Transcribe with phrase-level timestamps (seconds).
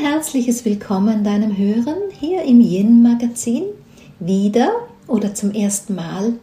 [0.00, 3.64] herzliches Willkommen deinem Hören hier im Yin Magazin.
[4.20, 4.70] Wieder
[5.08, 6.34] oder zum ersten Mal.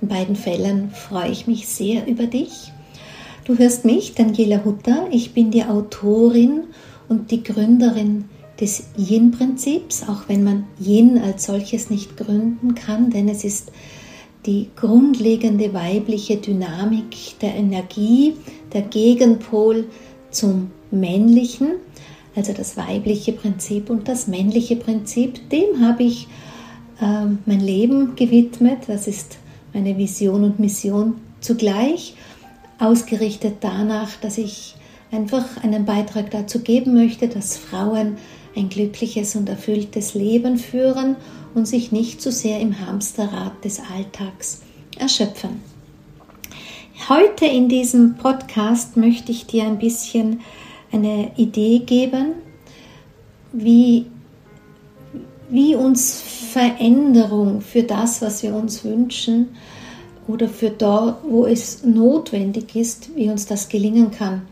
[0.00, 2.72] In beiden Fällen freue ich mich sehr über dich.
[3.44, 5.08] Du hörst mich, Daniela Hutter.
[5.10, 6.64] Ich bin die Autorin
[7.06, 8.24] und die Gründerin
[8.58, 13.72] des Yin-Prinzips, auch wenn man Yin als solches nicht gründen kann, denn es ist
[14.46, 18.36] die grundlegende weibliche Dynamik der Energie,
[18.72, 19.84] der Gegenpol
[20.30, 21.72] zum männlichen
[22.36, 26.28] also das weibliche Prinzip und das männliche Prinzip, dem habe ich
[27.00, 28.80] äh, mein Leben gewidmet.
[28.86, 29.38] Das ist
[29.72, 32.14] meine Vision und Mission zugleich,
[32.78, 34.76] ausgerichtet danach, dass ich
[35.10, 38.18] einfach einen Beitrag dazu geben möchte, dass Frauen
[38.54, 41.16] ein glückliches und erfülltes Leben führen
[41.54, 44.62] und sich nicht zu sehr im Hamsterrad des Alltags
[44.98, 45.62] erschöpfen.
[47.08, 50.40] Heute in diesem Podcast möchte ich dir ein bisschen
[50.92, 52.34] eine Idee geben,
[53.52, 54.06] wie,
[55.48, 59.48] wie uns Veränderung für das, was wir uns wünschen
[60.28, 64.42] oder für dort, wo es notwendig ist, wie uns das gelingen kann.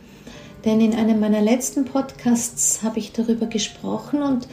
[0.65, 4.49] Denn in einem meiner letzten Podcasts habe ich darüber gesprochen und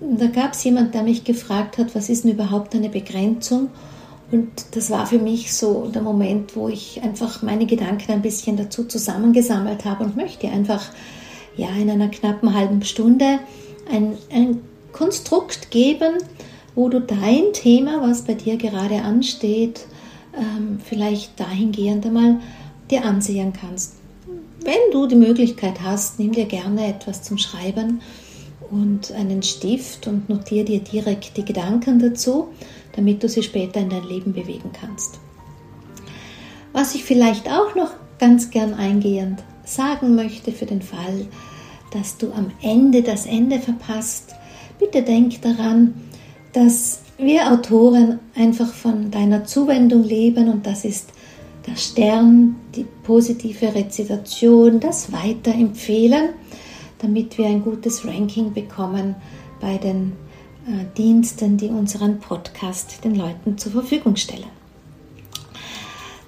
[0.00, 3.70] da gab es jemand, der mich gefragt hat, was ist denn überhaupt eine Begrenzung?
[4.30, 8.56] Und das war für mich so der Moment, wo ich einfach meine Gedanken ein bisschen
[8.56, 10.90] dazu zusammengesammelt habe und möchte einfach
[11.56, 13.38] ja in einer knappen halben Stunde
[13.90, 14.60] ein, ein
[14.92, 16.14] Konstrukt geben,
[16.74, 19.86] wo du dein Thema, was bei dir gerade ansteht,
[20.36, 22.40] ähm, vielleicht dahingehend einmal
[22.90, 23.94] dir ansehen kannst.
[24.62, 28.00] Wenn du die Möglichkeit hast, nimm dir gerne etwas zum Schreiben
[28.70, 32.48] und einen Stift und notiere dir direkt die Gedanken dazu
[32.96, 35.20] damit du sie später in dein Leben bewegen kannst.
[36.72, 41.26] Was ich vielleicht auch noch ganz gern eingehend sagen möchte für den Fall,
[41.92, 44.34] dass du am Ende das Ende verpasst,
[44.78, 45.94] bitte denk daran,
[46.52, 51.10] dass wir Autoren einfach von deiner Zuwendung leben und das ist
[51.66, 56.30] der Stern, die positive Rezitation, das Weiterempfehlen,
[56.98, 59.16] damit wir ein gutes Ranking bekommen
[59.60, 60.12] bei den
[60.96, 64.50] Diensten, die unseren Podcast den Leuten zur Verfügung stellen.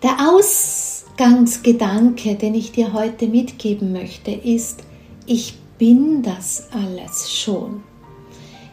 [0.02, 4.84] Der Ausgangsgedanke, den ich dir heute mitgeben möchte, ist,
[5.26, 7.82] ich bin das alles schon.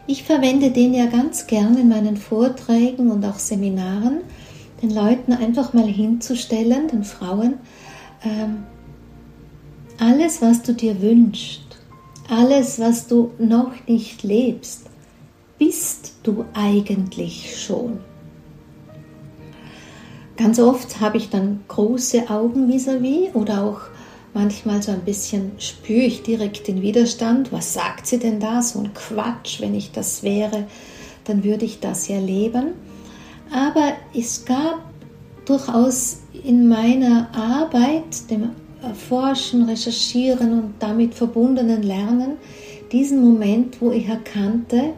[0.06, 4.20] Ich verwende den ja ganz gern in meinen Vorträgen und auch Seminaren,
[4.82, 7.54] den Leuten einfach mal hinzustellen, den Frauen,
[8.22, 8.62] ähm,
[9.98, 11.76] alles, was du dir wünschst,
[12.28, 14.90] alles, was du noch nicht lebst,
[15.58, 17.98] bist du eigentlich schon?
[20.36, 23.80] Ganz oft habe ich dann große Augen vis-à-vis -vis oder auch
[24.34, 27.52] manchmal so ein bisschen spüre ich direkt den Widerstand.
[27.52, 28.60] Was sagt sie denn da?
[28.60, 30.66] So ein Quatsch, wenn ich das wäre,
[31.24, 32.74] dann würde ich das ja leben.
[33.50, 34.82] Aber es gab
[35.46, 38.50] durchaus in meiner Arbeit, dem
[38.82, 42.36] Erforschen, Recherchieren und damit verbundenen Lernen,
[42.92, 44.92] diesen Moment, wo ich erkannte,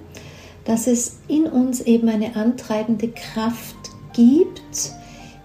[0.68, 3.74] dass es in uns eben eine antreibende Kraft
[4.12, 4.92] gibt,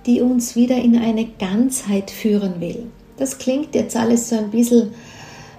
[0.06, 2.88] die uns wieder in eine Ganzheit führen will.
[3.16, 4.92] Das klingt jetzt alles so ein bisschen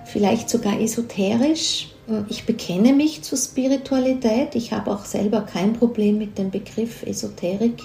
[0.04, 1.88] vielleicht sogar esoterisch.
[2.28, 4.54] Ich bekenne mich zur Spiritualität.
[4.54, 7.82] Ich habe auch selber kein Problem mit dem Begriff Esoterik.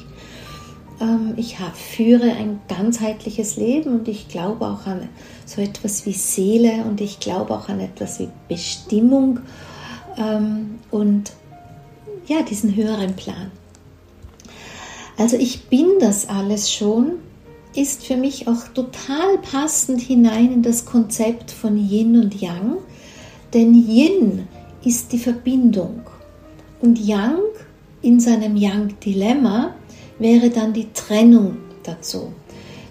[0.99, 5.07] Ähm, ich führe ein ganzheitliches Leben und ich glaube auch an
[5.45, 9.39] so etwas wie Seele und ich glaube auch an etwas wie Bestimmung.
[10.17, 11.31] Ähm, und
[12.29, 13.51] ja, diesen höheren Plan.
[15.17, 17.15] Also ich bin das alles schon,
[17.75, 22.77] ist für mich auch total passend hinein in das Konzept von Yin und Yang,
[23.53, 24.47] denn Yin
[24.85, 26.01] ist die Verbindung
[26.81, 27.39] und Yang
[28.01, 29.75] in seinem Yang-Dilemma
[30.19, 32.31] wäre dann die Trennung dazu.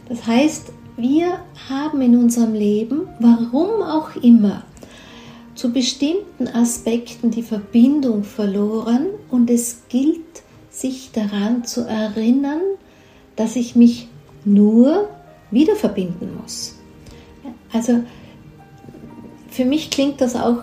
[0.08, 1.38] Das heißt, wir
[1.68, 4.64] haben in unserem Leben, warum auch immer,
[5.58, 12.60] zu bestimmten Aspekten die Verbindung verloren und es gilt, sich daran zu erinnern,
[13.34, 14.06] dass ich mich
[14.44, 15.08] nur
[15.50, 16.76] wieder verbinden muss.
[17.72, 18.04] Also
[19.50, 20.62] für mich klingt das auch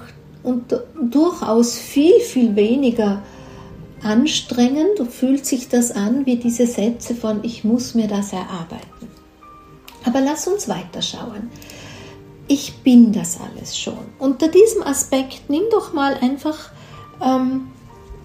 [1.02, 3.22] durchaus viel, viel weniger
[4.02, 9.10] anstrengend und fühlt sich das an wie diese Sätze von ich muss mir das erarbeiten.
[10.06, 11.50] Aber lass uns weiterschauen
[12.48, 13.98] ich bin das alles schon.
[14.20, 16.72] Unter diesem Aspekt nimm doch mal einfach
[17.24, 17.68] ähm,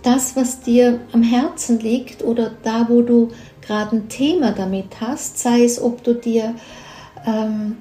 [0.02, 3.28] das, was dir am Herzen liegt oder da, wo du
[3.60, 6.54] gerade ein Thema damit hast, sei es, ob du dir
[7.26, 7.76] ähm,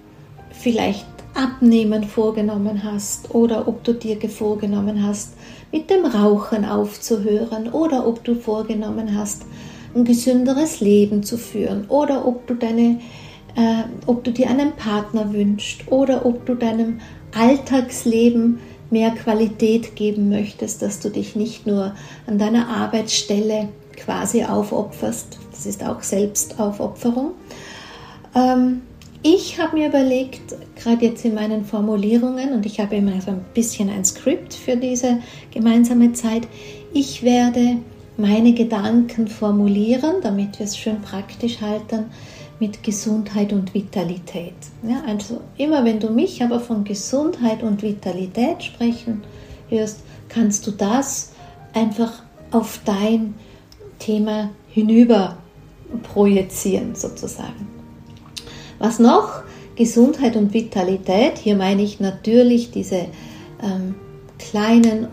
[0.52, 5.34] vielleicht Abnehmen vorgenommen hast oder ob du dir vorgenommen hast,
[5.72, 9.44] mit dem Rauchen aufzuhören oder ob du vorgenommen hast,
[9.96, 13.00] ein gesünderes Leben zu führen oder ob du deine
[13.60, 17.02] äh, ob du dir einen Partner wünschst oder ob du deinem
[17.38, 18.60] Alltagsleben
[18.90, 21.94] mehr Qualität geben möchtest, dass du dich nicht nur
[22.26, 23.68] an deiner Arbeitsstelle
[23.98, 25.38] quasi aufopferst.
[25.52, 27.32] Das ist auch Selbstaufopferung.
[28.34, 28.82] Ähm,
[29.22, 33.44] ich habe mir überlegt, gerade jetzt in meinen Formulierungen, und ich habe immer so ein
[33.54, 35.20] bisschen ein Skript für diese
[35.52, 36.48] gemeinsame Zeit,
[36.94, 37.78] ich werde
[38.16, 42.06] meine Gedanken formulieren, damit wir es schön praktisch halten,
[42.60, 44.54] mit Gesundheit und Vitalität.
[44.84, 49.24] Ja, also immer wenn du mich aber von Gesundheit und Vitalität sprechen
[49.70, 51.32] hörst, kannst du das
[51.74, 53.36] einfach auf dein
[54.00, 55.38] Thema hinüber
[56.04, 57.68] projizieren sozusagen.
[58.80, 59.44] Was noch?
[59.76, 61.38] Gesundheit und Vitalität.
[61.38, 63.06] Hier meine ich natürlich diese
[63.64, 63.96] ähm,
[64.38, 65.08] kleinen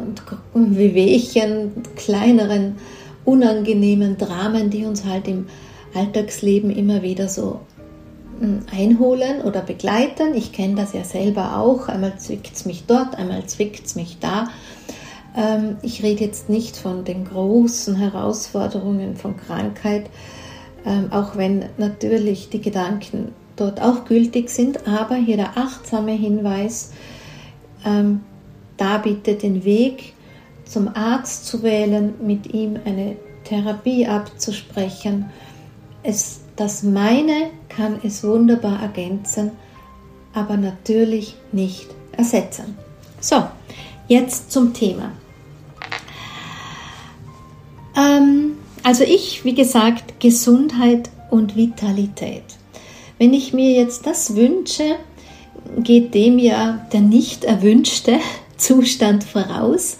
[0.55, 2.77] und Wehwehchen, kleineren,
[3.25, 5.47] unangenehmen Dramen, die uns halt im
[5.97, 7.61] Alltagsleben immer wieder so
[8.41, 10.35] hm, einholen oder begleiten.
[10.35, 11.89] Ich kenne das ja selber auch.
[11.89, 14.49] Einmal zwickt es mich dort, einmal zwickt es mich da.
[15.37, 20.11] Ähm, ich rede jetzt nicht von den großen Herausforderungen von Krankheit,
[20.85, 26.93] ähm, auch wenn natürlich die Gedanken dort auch gültig sind, aber hier der achtsame Hinweis,
[27.85, 28.21] ähm,
[28.77, 30.13] da bitte den Weg
[30.65, 35.27] zum Arzt zu wählen, mit ihm eine Therapie abzusprechen
[36.07, 39.53] es, das meine kann es wunderbar ergänzen,
[40.33, 42.77] aber natürlich nicht ersetzen.
[43.21, 43.45] So,
[44.09, 45.13] jetzt zum Thema.
[47.97, 52.45] Ähm, also ich, wie gesagt, Gesundheit und Vitalität.
[53.19, 54.97] Wenn ich mir jetzt das wünsche,
[55.79, 58.21] geht dem ja der nicht erwünschte
[58.57, 59.99] Zustand voraus,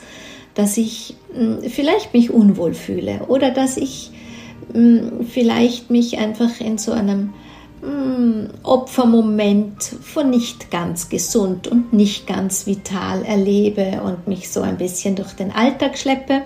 [0.55, 4.13] dass ich hm, vielleicht mich unwohl fühle oder dass ich
[5.29, 7.33] vielleicht mich einfach in so einem
[8.63, 15.15] Opfermoment von nicht ganz gesund und nicht ganz vital erlebe und mich so ein bisschen
[15.15, 16.43] durch den Alltag schleppe.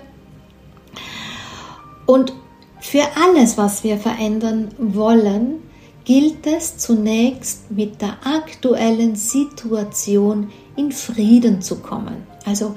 [2.05, 2.33] Und
[2.79, 5.61] für alles, was wir verändern wollen,
[6.03, 12.27] gilt es zunächst mit der aktuellen Situation in Frieden zu kommen.
[12.45, 12.75] Also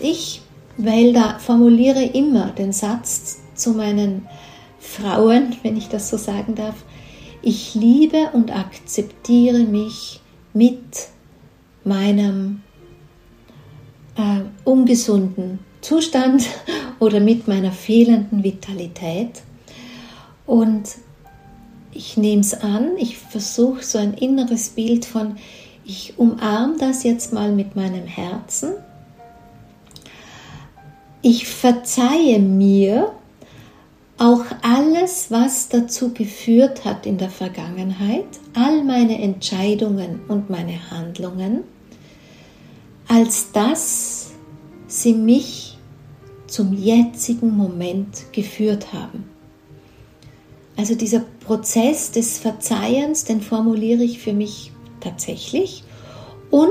[0.00, 0.42] ich,
[0.76, 4.26] weil da formuliere immer den Satz zu meinen
[4.78, 6.76] Frauen, wenn ich das so sagen darf,
[7.42, 10.20] ich liebe und akzeptiere mich
[10.52, 11.08] mit
[11.84, 12.62] meinem
[14.16, 16.46] äh, ungesunden Zustand
[16.98, 19.42] oder mit meiner fehlenden Vitalität.
[20.46, 20.96] Und
[21.92, 25.36] ich nehme es an, ich versuche so ein inneres Bild von,
[25.84, 28.72] ich umarme das jetzt mal mit meinem Herzen.
[31.22, 33.12] Ich verzeihe mir
[34.18, 41.62] auch alles, was dazu geführt hat in der Vergangenheit, all meine Entscheidungen und meine Handlungen,
[43.06, 44.32] als dass
[44.88, 45.78] sie mich
[46.48, 49.24] zum jetzigen Moment geführt haben.
[50.76, 55.84] Also dieser Prozess des Verzeihens, den formuliere ich für mich tatsächlich
[56.50, 56.68] und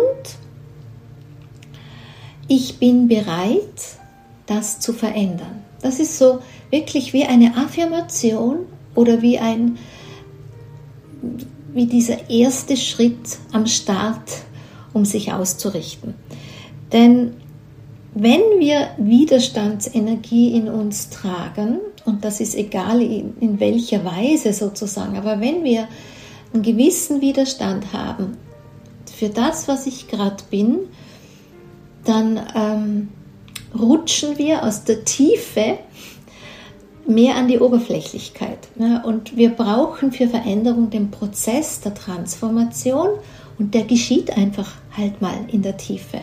[2.48, 3.98] ich bin bereit,
[4.46, 5.63] das zu verändern.
[5.82, 6.39] Das ist so
[6.70, 9.78] wirklich wie eine Affirmation oder wie ein
[11.74, 14.32] wie dieser erste Schritt am Start,
[14.94, 16.16] um sich auszurichten.
[16.92, 17.34] Denn
[18.16, 25.18] wenn wir Widerstandsenergie in uns tragen, und das ist egal in, in welcher Weise sozusagen,
[25.18, 25.88] aber wenn wir
[26.52, 28.38] einen gewissen Widerstand haben
[29.14, 30.80] für das, was ich gerade bin,
[32.06, 33.10] dann ähm,
[33.78, 35.78] rutschen wir aus der Tiefe
[37.08, 38.68] mehr an die Oberflächlichkeit.
[39.04, 43.10] Und wir brauchen für Veränderung den Prozess der Transformation
[43.58, 46.20] und der geschieht einfach halt mal in der Tiefe.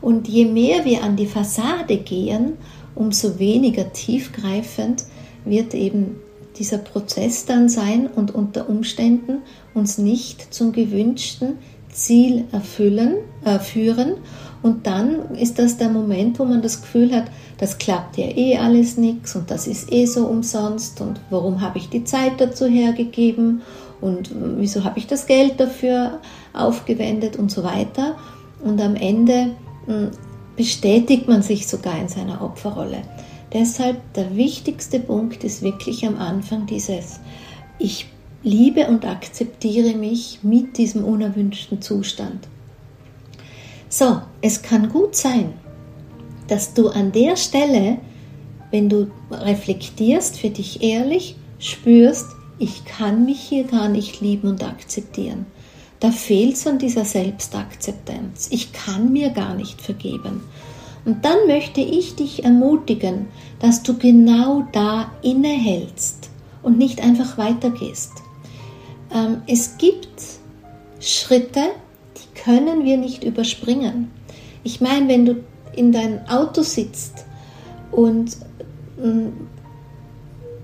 [0.00, 2.54] Und je mehr wir an die Fassade gehen,
[2.94, 5.04] umso weniger tiefgreifend
[5.44, 6.16] wird eben
[6.56, 9.38] dieser Prozess dann sein und unter Umständen
[9.74, 11.58] uns nicht zum gewünschten
[11.92, 14.14] Ziel erfüllen, äh, führen.
[14.62, 17.24] Und dann ist das der Moment, wo man das Gefühl hat,
[17.60, 21.76] das klappt ja eh alles nichts und das ist eh so umsonst und warum habe
[21.76, 23.60] ich die Zeit dazu hergegeben
[24.00, 26.20] und wieso habe ich das Geld dafür
[26.54, 28.16] aufgewendet und so weiter.
[28.64, 29.50] Und am Ende
[29.84, 30.10] hm,
[30.56, 33.02] bestätigt man sich sogar in seiner Opferrolle.
[33.52, 37.20] Deshalb der wichtigste Punkt ist wirklich am Anfang dieses,
[37.78, 38.06] ich
[38.42, 42.48] liebe und akzeptiere mich mit diesem unerwünschten Zustand.
[43.90, 45.52] So, es kann gut sein,
[46.50, 47.98] dass du an der Stelle,
[48.70, 52.26] wenn du reflektierst, für dich ehrlich spürst,
[52.58, 55.46] ich kann mich hier gar nicht lieben und akzeptieren.
[56.00, 58.48] Da fehlt es an dieser Selbstakzeptanz.
[58.50, 60.42] Ich kann mir gar nicht vergeben.
[61.04, 63.28] Und dann möchte ich dich ermutigen,
[63.60, 66.30] dass du genau da innehältst
[66.62, 68.12] und nicht einfach weitergehst.
[69.14, 70.08] Ähm, es gibt
[71.00, 71.62] Schritte,
[72.16, 74.10] die können wir nicht überspringen.
[74.62, 75.36] Ich meine, wenn du
[75.80, 77.24] in dein Auto sitzt
[77.90, 78.36] und
[78.98, 79.28] mm,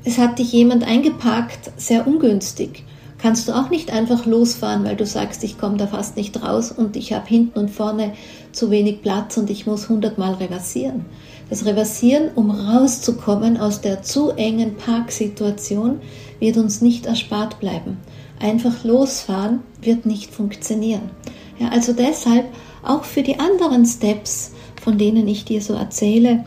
[0.05, 2.85] es hat dich jemand eingeparkt, sehr ungünstig,
[3.19, 6.71] kannst du auch nicht einfach losfahren, weil du sagst, ich komme da fast nicht raus
[6.71, 8.13] und ich habe hinten und vorne
[8.53, 11.07] zu wenig Platz und ich muss hundertmal reversieren.
[11.49, 16.01] Das Reversieren, um rauszukommen aus der zu engen Parksituation,
[16.41, 17.97] wird uns nicht erspart bleiben.
[18.39, 21.11] Einfach losfahren wird nicht funktionieren.
[21.59, 22.45] Ja, also deshalb
[22.85, 24.53] auch für die anderen Steps,
[24.87, 26.45] von denen ich dir so erzähle,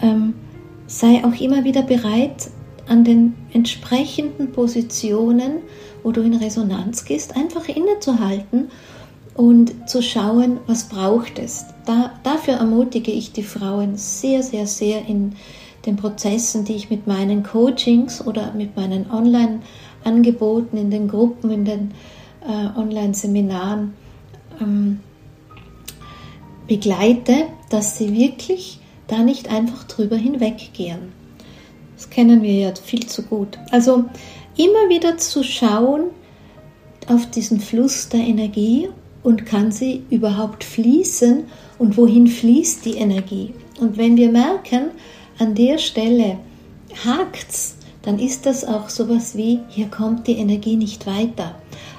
[0.00, 0.34] ähm,
[0.86, 2.48] sei auch immer wieder bereit,
[2.86, 5.54] an den entsprechenden Positionen,
[6.04, 8.68] wo du in Resonanz gehst, einfach innezuhalten
[9.34, 11.64] und zu schauen, was braucht es.
[11.84, 15.32] Da, dafür ermutige ich die Frauen sehr, sehr, sehr in
[15.84, 21.64] den Prozessen, die ich mit meinen Coachings oder mit meinen Online-Angeboten, in den Gruppen, in
[21.64, 21.90] den
[22.46, 23.94] äh, Online-Seminaren
[24.60, 25.00] ähm,
[26.68, 31.12] begleite, dass sie wirklich da nicht einfach drüber hinweggehen.
[31.96, 33.58] Das kennen wir ja viel zu gut.
[33.70, 34.04] Also
[34.56, 36.10] immer wieder zu schauen
[37.08, 38.88] auf diesen Fluss der Energie
[39.22, 41.44] und kann sie überhaupt fließen
[41.78, 43.54] und wohin fließt die Energie.
[43.80, 44.90] Und wenn wir merken,
[45.38, 46.38] an der Stelle
[47.04, 51.54] hakt's, dann ist das auch sowas wie, hier kommt die Energie nicht weiter.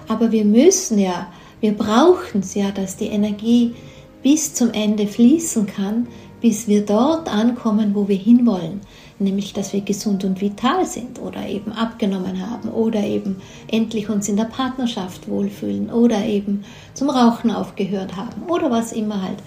[0.07, 3.75] Aber wir müssen ja, wir brauchen es ja, dass die Energie
[4.23, 6.07] bis zum Ende fließen kann,
[6.41, 8.81] bis wir dort ankommen, wo wir hinwollen.
[9.19, 14.27] Nämlich, dass wir gesund und vital sind oder eben abgenommen haben oder eben endlich uns
[14.27, 16.63] in der Partnerschaft wohlfühlen oder eben
[16.95, 19.37] zum Rauchen aufgehört haben oder was immer halt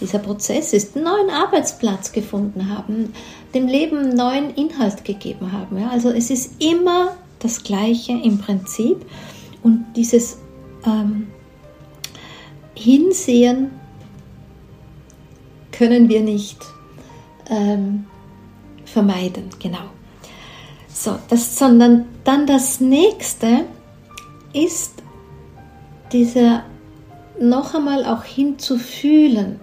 [0.00, 3.12] dieser Prozess ist, einen neuen Arbeitsplatz gefunden haben,
[3.54, 5.78] dem Leben neuen Inhalt gegeben haben.
[5.78, 9.04] Ja, also es ist immer das Gleiche im Prinzip
[9.62, 10.38] und dieses
[10.86, 11.26] ähm,
[12.74, 13.77] Hinsehen
[15.78, 16.58] können wir nicht
[17.48, 18.06] ähm,
[18.84, 19.84] vermeiden, genau.
[20.92, 23.64] So, das, sondern dann das nächste
[24.52, 24.94] ist
[26.12, 26.64] dieser
[27.40, 29.60] noch einmal auch hinzufühlen.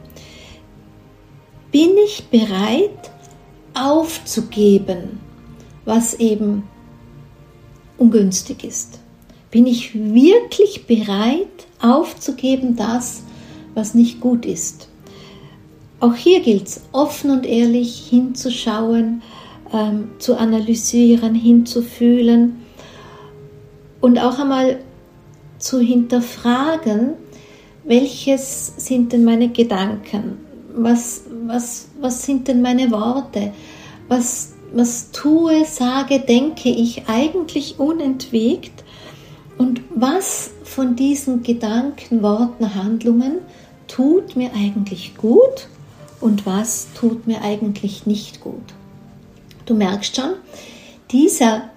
[1.71, 3.11] Bin ich bereit
[3.73, 5.19] aufzugeben,
[5.83, 6.63] was eben
[7.97, 8.99] ungünstig ist?
[9.51, 13.23] Bin ich wirklich bereit aufzugeben das,
[13.73, 14.87] was nicht gut ist?
[16.05, 19.23] Auch hier gilt es, offen und ehrlich hinzuschauen,
[19.73, 22.57] ähm, zu analysieren, hinzufühlen
[24.01, 24.81] und auch einmal
[25.57, 27.13] zu hinterfragen,
[27.85, 30.37] welches sind denn meine Gedanken,
[30.75, 33.51] was, was, was sind denn meine Worte,
[34.07, 38.83] was, was tue, sage, denke ich eigentlich unentwegt?
[39.57, 43.39] Und was von diesen Gedanken, Worten, Handlungen
[43.87, 45.67] tut mir eigentlich gut
[46.21, 48.73] und was tut mir eigentlich nicht gut.
[49.65, 50.35] Du merkst schon,
[51.11, 51.69] dieser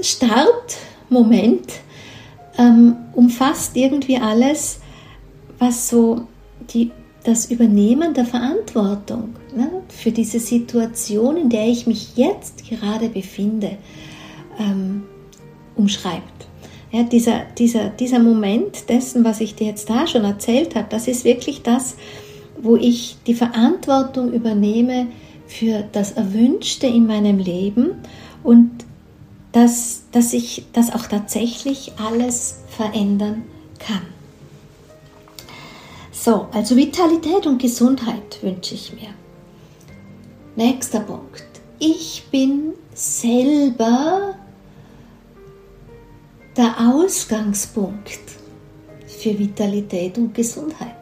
[0.00, 1.72] Startmoment
[2.58, 4.80] ähm, umfasst irgendwie alles,
[5.58, 6.26] was so
[6.72, 6.90] die,
[7.24, 13.78] das Übernehmen der Verantwortung ne, für diese Situation, in der ich mich jetzt gerade befinde,
[14.58, 15.04] ähm,
[15.76, 16.22] umschreibt.
[16.92, 21.08] Ja, dieser, dieser, dieser Moment dessen, was ich dir jetzt da schon erzählt habe, das
[21.08, 21.96] ist wirklich das,
[22.64, 25.06] wo ich die Verantwortung übernehme
[25.46, 27.90] für das Erwünschte in meinem Leben
[28.42, 28.70] und
[29.52, 33.44] dass, dass ich das auch tatsächlich alles verändern
[33.78, 34.02] kann.
[36.10, 39.10] So, also Vitalität und Gesundheit wünsche ich mir.
[40.56, 41.44] Nächster Punkt.
[41.78, 44.34] Ich bin selber
[46.56, 48.20] der Ausgangspunkt
[49.06, 50.93] für Vitalität und Gesundheit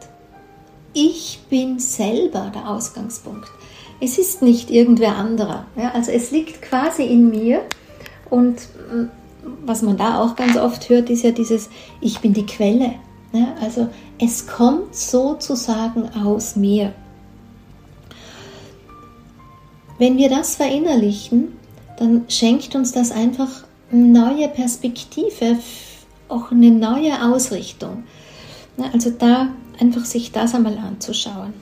[0.93, 3.49] ich bin selber der Ausgangspunkt.
[3.99, 5.65] Es ist nicht irgendwer anderer.
[5.75, 7.61] Ja, also es liegt quasi in mir
[8.29, 8.57] und
[8.91, 9.05] mm,
[9.65, 11.69] was man da auch ganz oft hört, ist ja dieses
[12.01, 12.95] Ich bin die Quelle.
[13.31, 16.93] Ja, also es kommt sozusagen aus mir.
[19.97, 21.57] Wenn wir das verinnerlichen,
[21.97, 25.57] dann schenkt uns das einfach neue Perspektive,
[26.29, 28.03] auch eine neue Ausrichtung.
[28.91, 31.53] Also da einfach sich das einmal anzuschauen.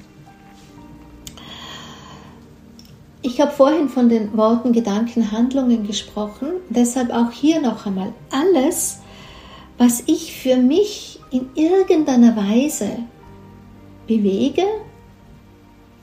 [3.24, 9.00] Ich habe vorhin von den Worten, Gedanken, Handlungen gesprochen, deshalb auch hier noch einmal alles,
[9.78, 12.90] was ich für mich in irgendeiner Weise
[14.08, 14.64] bewege,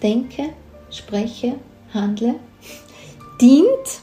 [0.03, 0.51] denke,
[0.91, 1.57] spreche,
[1.93, 2.37] handle,
[3.41, 4.03] dient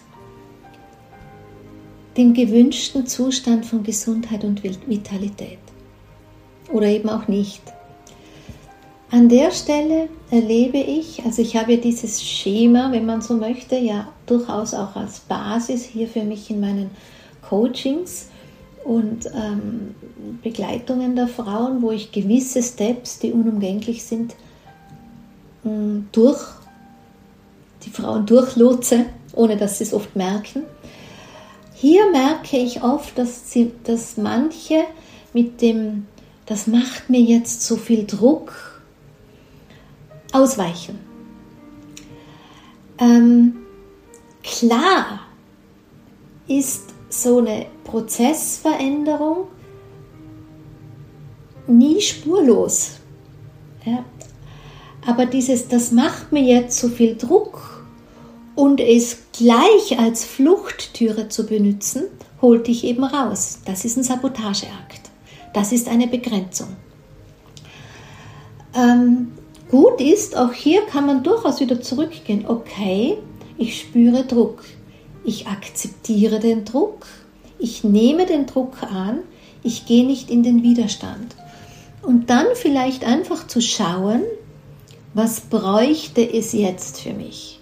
[2.17, 5.59] dem gewünschten Zustand von Gesundheit und Vitalität.
[6.71, 7.61] Oder eben auch nicht.
[9.11, 14.07] An der Stelle erlebe ich, also ich habe dieses Schema, wenn man so möchte, ja
[14.25, 16.89] durchaus auch als Basis hier für mich in meinen
[17.47, 18.29] Coachings
[18.83, 19.95] und ähm,
[20.41, 24.35] Begleitungen der Frauen, wo ich gewisse Steps, die unumgänglich sind,
[25.63, 26.41] mm, durch
[27.85, 30.63] die Frauen durchlotse, ohne dass sie es oft merken.
[31.75, 34.83] Hier merke ich oft, dass, sie, dass manche
[35.33, 36.07] mit dem,
[36.47, 38.74] das macht mir jetzt so viel Druck,
[40.35, 40.99] ausweichen.
[42.97, 43.55] Ähm,
[44.43, 45.21] klar
[46.47, 49.47] ist so eine Prozessveränderung
[51.67, 52.91] nie spurlos.
[53.85, 54.03] Ja.
[55.05, 57.85] Aber dieses, das macht mir jetzt so viel Druck
[58.55, 62.03] und es gleich als Fluchttüre zu benutzen,
[62.41, 63.59] holt dich eben raus.
[63.65, 65.11] Das ist ein Sabotageakt.
[65.53, 66.69] Das ist eine Begrenzung.
[68.73, 69.31] Ähm,
[69.75, 72.45] Gut ist, auch hier kann man durchaus wieder zurückgehen.
[72.47, 73.17] Okay,
[73.57, 74.63] ich spüre Druck.
[75.25, 77.05] Ich akzeptiere den Druck.
[77.59, 79.19] Ich nehme den Druck an.
[79.63, 81.35] Ich gehe nicht in den Widerstand.
[82.01, 84.21] Und dann vielleicht einfach zu schauen,
[85.13, 87.59] was bräuchte es jetzt für mich?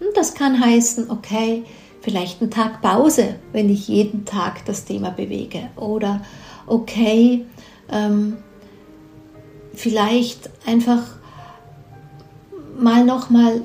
[0.00, 1.64] Und das kann heißen, okay,
[2.00, 5.68] vielleicht einen Tag Pause, wenn ich jeden Tag das Thema bewege.
[5.76, 6.22] Oder
[6.66, 7.44] okay,
[7.90, 8.38] ähm,
[9.74, 11.20] vielleicht einfach
[12.78, 13.62] mal noch mal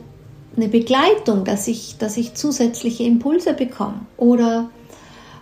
[0.56, 4.02] eine Begleitung, dass ich, dass ich zusätzliche Impulse bekomme.
[4.18, 4.70] Oder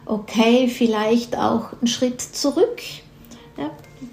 [0.05, 2.81] okay, vielleicht auch einen Schritt zurück.
[3.57, 3.71] Ja,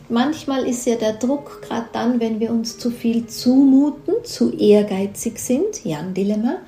[0.09, 5.39] manchmal ist ja der Druck gerade dann, wenn wir uns zu viel zumuten, zu ehrgeizig
[5.39, 6.59] sind, Jan-Dilemma,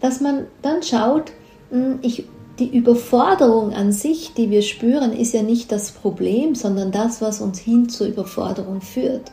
[0.00, 1.32] dass man dann schaut,
[1.70, 2.24] hm, ich,
[2.58, 7.40] die Überforderung an sich, die wir spüren, ist ja nicht das Problem, sondern das, was
[7.40, 9.30] uns hin zur Überforderung führt.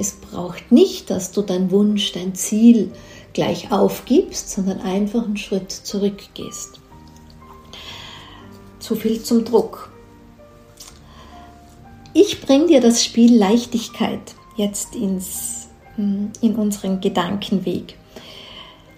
[0.00, 2.90] Es braucht nicht, dass du dein Wunsch, dein Ziel
[3.34, 6.80] gleich aufgibst, sondern einfach einen Schritt zurückgehst.
[8.78, 9.92] Zu viel zum Druck.
[12.14, 17.98] Ich bringe dir das Spiel Leichtigkeit jetzt ins, hm, in unseren Gedankenweg.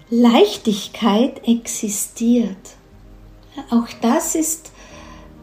[0.09, 2.77] Leichtigkeit existiert.
[3.71, 4.71] Auch das ist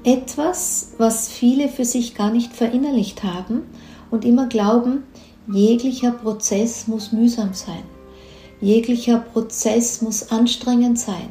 [0.06, 3.64] etwas, was viele für sich gar nicht verinnerlicht haben
[4.10, 5.04] und immer glauben,
[5.52, 7.84] Jeglicher Prozess muss mühsam sein.
[8.62, 11.30] Jeglicher Prozess muss anstrengend sein.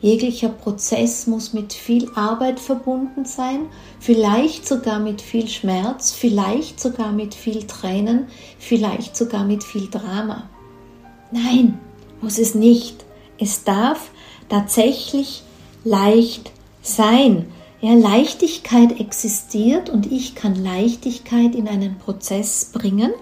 [0.00, 3.66] Jeglicher Prozess muss mit viel Arbeit verbunden sein,
[3.98, 10.48] vielleicht sogar mit viel Schmerz, vielleicht sogar mit viel Tränen, vielleicht sogar mit viel Drama.
[11.30, 11.78] Nein,
[12.22, 13.04] muss es nicht.
[13.38, 14.10] Es darf
[14.48, 15.42] tatsächlich
[15.84, 17.52] leicht sein.
[17.82, 23.12] Ja, Leichtigkeit existiert und ich kann Leichtigkeit in einen Prozess bringen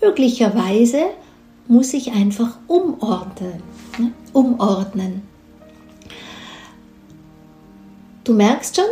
[0.00, 1.10] Möglicherweise
[1.68, 3.62] muss ich einfach umordnen.
[3.98, 4.12] Ne?
[4.32, 5.22] Umordnen.
[8.24, 8.84] Du merkst schon,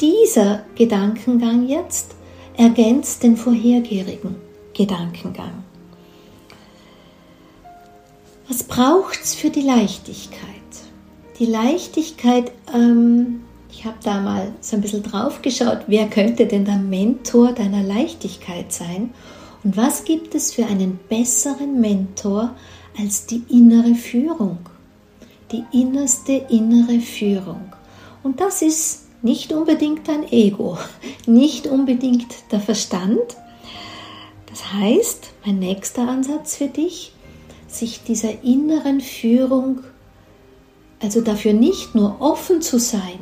[0.00, 2.14] dieser Gedankengang jetzt
[2.56, 4.36] ergänzt den vorhergehenden
[4.72, 5.64] Gedankengang.
[8.48, 10.48] Was braucht es für die Leichtigkeit?
[11.38, 16.64] Die Leichtigkeit, ähm, ich habe da mal so ein bisschen drauf geschaut, wer könnte denn
[16.64, 19.12] der Mentor deiner Leichtigkeit sein?
[19.64, 22.54] Und was gibt es für einen besseren Mentor
[22.98, 24.58] als die innere Führung?
[25.50, 27.72] Die innerste innere Führung.
[28.22, 30.76] Und das ist nicht unbedingt dein Ego,
[31.26, 33.36] nicht unbedingt der Verstand.
[34.46, 37.12] Das heißt, mein nächster Ansatz für dich,
[37.66, 39.80] sich dieser inneren Führung,
[41.00, 43.18] also dafür nicht nur offen zu sein,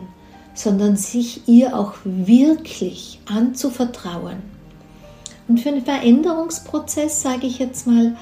[0.54, 4.51] sondern sich ihr auch wirklich anzuvertrauen.
[5.48, 8.16] Und für einen Veränderungsprozess sage ich jetzt mal,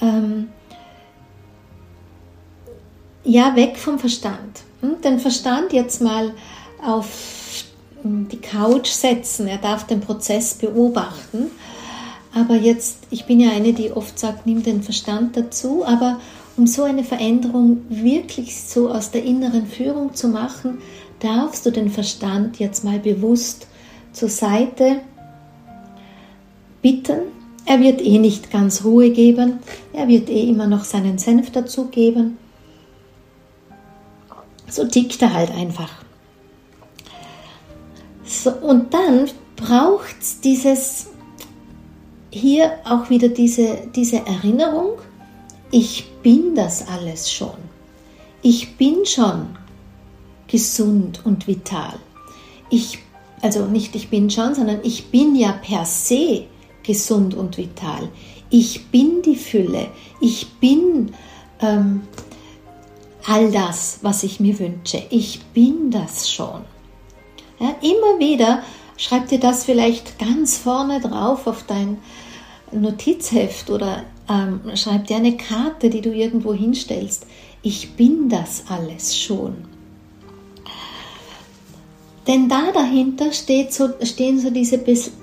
[0.00, 0.48] ähm,
[3.24, 4.62] ja, weg vom Verstand.
[4.80, 5.00] Hm?
[5.02, 6.32] Den Verstand jetzt mal
[6.84, 7.64] auf
[8.02, 9.46] die Couch setzen.
[9.46, 11.50] Er darf den Prozess beobachten.
[12.34, 15.84] Aber jetzt, ich bin ja eine, die oft sagt, nimm den Verstand dazu.
[15.84, 16.20] Aber
[16.56, 20.78] um so eine Veränderung wirklich so aus der inneren Führung zu machen,
[21.18, 23.66] darfst du den Verstand jetzt mal bewusst
[24.12, 25.00] zur Seite
[26.82, 27.20] bitten.
[27.66, 29.60] Er wird eh nicht ganz Ruhe geben,
[29.92, 32.38] er wird eh immer noch seinen Senf dazugeben.
[34.68, 35.90] So tickt er halt einfach.
[38.24, 41.08] So, und dann braucht es dieses,
[42.30, 44.98] hier auch wieder diese, diese Erinnerung,
[45.70, 47.58] ich bin das alles schon.
[48.42, 49.56] Ich bin schon
[50.48, 51.98] gesund und vital.
[52.70, 52.98] Ich,
[53.42, 56.46] also nicht ich bin schon, sondern ich bin ja per se
[56.82, 58.08] gesund und vital.
[58.50, 59.88] Ich bin die Fülle.
[60.20, 61.12] Ich bin
[61.60, 62.02] ähm,
[63.26, 65.02] all das, was ich mir wünsche.
[65.10, 66.64] Ich bin das schon.
[67.58, 68.62] Ja, immer wieder
[68.96, 71.98] schreib dir das vielleicht ganz vorne drauf auf dein
[72.72, 77.26] Notizheft oder ähm, schreib dir eine Karte, die du irgendwo hinstellst.
[77.62, 79.69] Ich bin das alles schon.
[82.26, 84.78] Denn da dahinter steht so, stehen so diese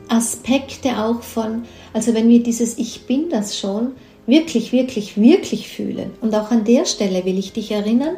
[0.10, 3.92] Aspekte auch von, also wenn wir dieses Ich bin das schon
[4.26, 6.12] wirklich, wirklich, wirklich fühlen.
[6.22, 8.18] Und auch an der Stelle will ich dich erinnern,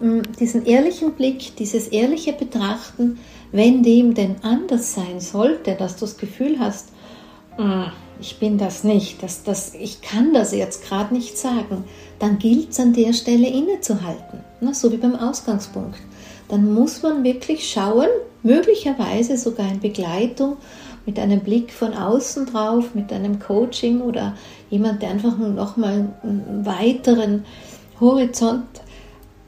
[0.00, 3.18] mm, diesen ehrlichen Blick, dieses ehrliche Betrachten,
[3.52, 6.88] wenn dem denn anders sein sollte, dass du das Gefühl hast,
[7.56, 7.84] mm,
[8.20, 11.84] ich bin das nicht, das, das, ich kann das jetzt gerade nicht sagen,
[12.18, 14.74] dann gilt es an der Stelle innezuhalten, ne?
[14.74, 15.98] so wie beim Ausgangspunkt.
[16.52, 18.08] Dann muss man wirklich schauen,
[18.42, 20.58] möglicherweise sogar in Begleitung
[21.06, 24.36] mit einem Blick von außen drauf, mit einem Coaching oder
[24.68, 27.46] jemand, der einfach nochmal einen weiteren
[27.98, 28.66] Horizont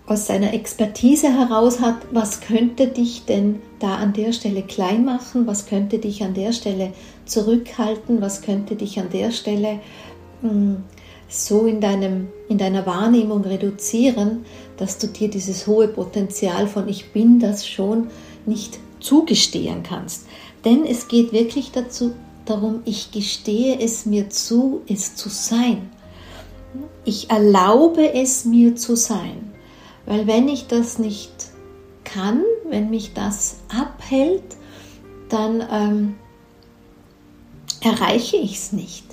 [0.06, 5.46] aus seiner Expertise heraus hat, was könnte dich denn da an der Stelle klein machen,
[5.46, 6.94] was könnte dich an der Stelle
[7.26, 9.80] zurückhalten, was könnte dich an der Stelle
[10.40, 10.76] mh, hm,
[11.28, 14.44] so in, deinem, in deiner Wahrnehmung reduzieren,
[14.76, 18.08] dass du dir dieses hohe Potenzial von ich bin das schon
[18.46, 20.26] nicht zugestehen kannst.
[20.64, 25.90] Denn es geht wirklich dazu, darum, ich gestehe es mir zu, es zu sein.
[27.04, 29.52] Ich erlaube es mir zu sein.
[30.06, 31.32] Weil wenn ich das nicht
[32.04, 34.42] kann, wenn mich das abhält,
[35.28, 36.14] dann ähm,
[37.80, 39.04] erreiche ich es nicht.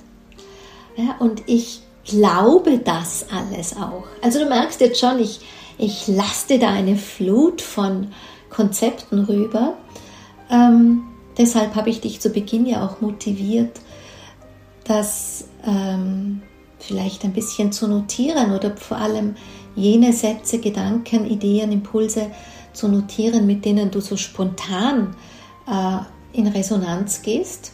[0.95, 4.04] Ja, und ich glaube das alles auch.
[4.22, 5.42] Also du merkst jetzt schon, ich,
[5.78, 8.12] ich lasse da eine Flut von
[8.50, 9.76] Konzepten rüber.
[10.50, 11.04] Ähm,
[11.38, 13.80] deshalb habe ich dich zu Beginn ja auch motiviert,
[14.84, 16.42] das ähm,
[16.80, 19.36] vielleicht ein bisschen zu notieren oder vor allem
[19.76, 22.32] jene Sätze, Gedanken, Ideen, Impulse
[22.74, 25.16] zu notieren, mit denen du so spontan
[25.68, 27.74] äh, in Resonanz gehst.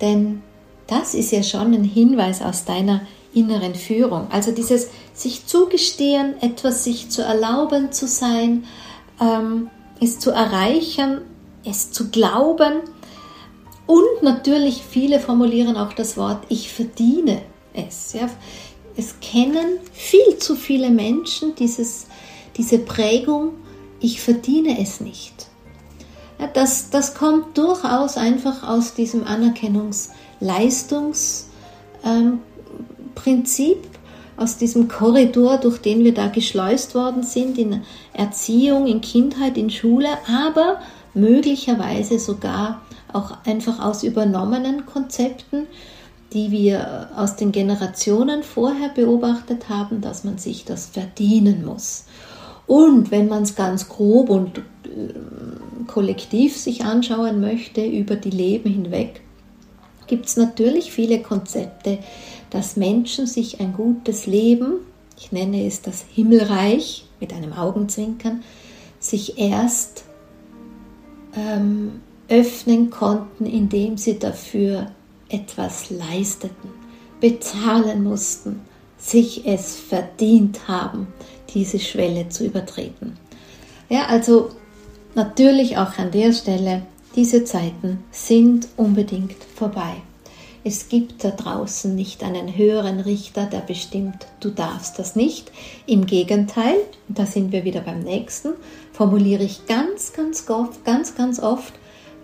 [0.00, 0.42] Denn
[0.86, 3.00] das ist ja schon ein Hinweis aus deiner
[3.36, 4.28] inneren Führung.
[4.30, 8.64] Also dieses sich zugestehen, etwas sich zu erlauben zu sein,
[9.20, 9.70] ähm,
[10.00, 11.20] es zu erreichen,
[11.64, 12.80] es zu glauben.
[13.86, 17.42] Und natürlich viele formulieren auch das Wort, ich verdiene
[17.74, 18.12] es.
[18.12, 18.28] Ja
[18.96, 22.06] es kennen viel zu viele Menschen dieses,
[22.56, 23.52] diese Prägung,
[24.00, 25.46] ich verdiene es nicht.
[26.38, 31.50] Ja, das, das kommt durchaus einfach aus diesem Anerkennungs-Leistungsprinzip,
[32.04, 32.40] ähm,
[34.36, 39.70] aus diesem Korridor, durch den wir da geschleust worden sind, in Erziehung, in Kindheit, in
[39.70, 40.80] Schule, aber
[41.14, 45.66] möglicherweise sogar auch einfach aus übernommenen Konzepten,
[46.32, 52.04] die wir aus den Generationen vorher beobachtet haben, dass man sich das verdienen muss.
[52.66, 54.62] Und wenn man es ganz grob und äh,
[55.86, 59.22] kollektiv sich anschauen möchte über die Leben hinweg,
[60.08, 61.98] gibt es natürlich viele Konzepte,
[62.50, 64.80] dass Menschen sich ein gutes Leben,
[65.18, 68.42] ich nenne es das Himmelreich mit einem Augenzwinkern,
[68.98, 70.04] sich erst
[71.36, 74.90] ähm, öffnen konnten, indem sie dafür
[75.28, 76.70] etwas leisteten,
[77.20, 78.60] bezahlen mussten,
[78.98, 81.08] sich es verdient haben,
[81.54, 83.16] diese Schwelle zu übertreten.
[83.88, 84.50] Ja, also
[85.14, 86.82] natürlich auch an der Stelle,
[87.14, 90.02] diese Zeiten sind unbedingt vorbei.
[90.68, 95.52] Es gibt da draußen nicht einen höheren Richter, der bestimmt, du darfst das nicht.
[95.86, 96.74] Im Gegenteil,
[97.06, 98.48] da sind wir wieder beim nächsten,
[98.92, 101.72] formuliere ich ganz, ganz oft, ganz, ganz oft,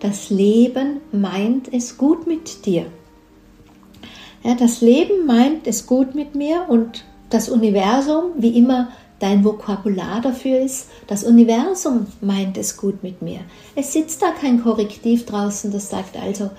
[0.01, 2.85] das Leben meint es gut mit dir.
[4.43, 10.19] Ja, das Leben meint es gut mit mir und das Universum, wie immer dein Vokabular
[10.19, 13.39] dafür ist, das Universum meint es gut mit mir.
[13.73, 16.51] Es sitzt da kein Korrektiv draußen, das sagt also,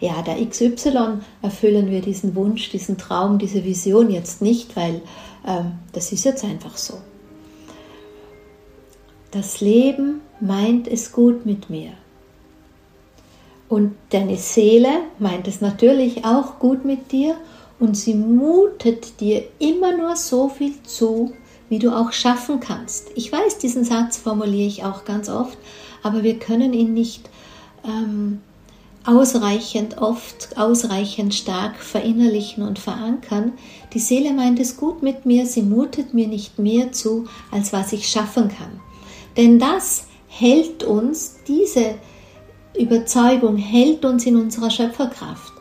[0.00, 5.02] ja, der XY erfüllen wir diesen Wunsch, diesen Traum, diese Vision jetzt nicht, weil
[5.46, 6.94] ähm, das ist jetzt einfach so.
[9.30, 11.92] das Leben meint es gut mit mir.
[13.68, 17.36] Und deine Seele meint es natürlich auch gut mit dir
[17.78, 21.32] und sie mutet dir immer nur so viel zu,
[21.68, 23.10] wie du auch schaffen kannst.
[23.14, 25.56] Ich weiß, diesen Satz formuliere ich auch ganz oft,
[26.02, 27.30] aber wir können ihn nicht
[27.84, 28.40] ähm,
[29.04, 33.52] ausreichend oft, ausreichend stark verinnerlichen und verankern.
[33.94, 37.92] Die Seele meint es gut mit mir, sie mutet mir nicht mehr zu, als was
[37.92, 38.80] ich schaffen kann.
[39.36, 41.96] Denn das hält uns, diese
[42.78, 45.52] Überzeugung hält uns in unserer Schöpferkraft.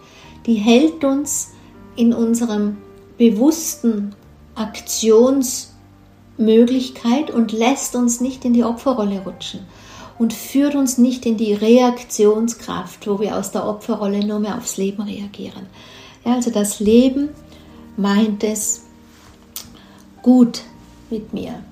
[0.46, 1.54] Die hält uns
[1.96, 2.78] in unserem
[3.18, 4.14] bewussten
[4.56, 9.62] Aktionsmöglichkeit und lässt uns nicht in die Opferrolle rutschen
[10.20, 14.78] und führt uns nicht in die Reaktionskraft, wo wir aus der Opferrolle nur mehr aufs
[14.78, 15.66] Leben reagieren.
[16.26, 17.30] Ja, also das Leben
[17.98, 18.84] meint es
[20.22, 20.62] gut
[21.10, 21.64] mit mir.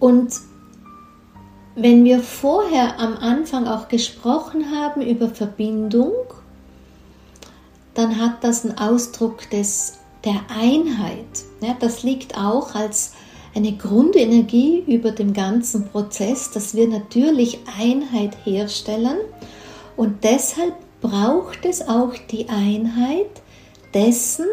[0.00, 0.34] Und
[1.76, 6.12] wenn wir vorher am Anfang auch gesprochen haben über Verbindung,
[7.94, 11.44] dann hat das einen Ausdruck des, der Einheit.
[11.60, 13.12] Ja, das liegt auch als
[13.54, 19.18] eine Grundenergie über dem ganzen Prozess, dass wir natürlich Einheit herstellen
[19.96, 23.42] und deshalb braucht es auch die Einheit
[23.94, 24.46] dessen,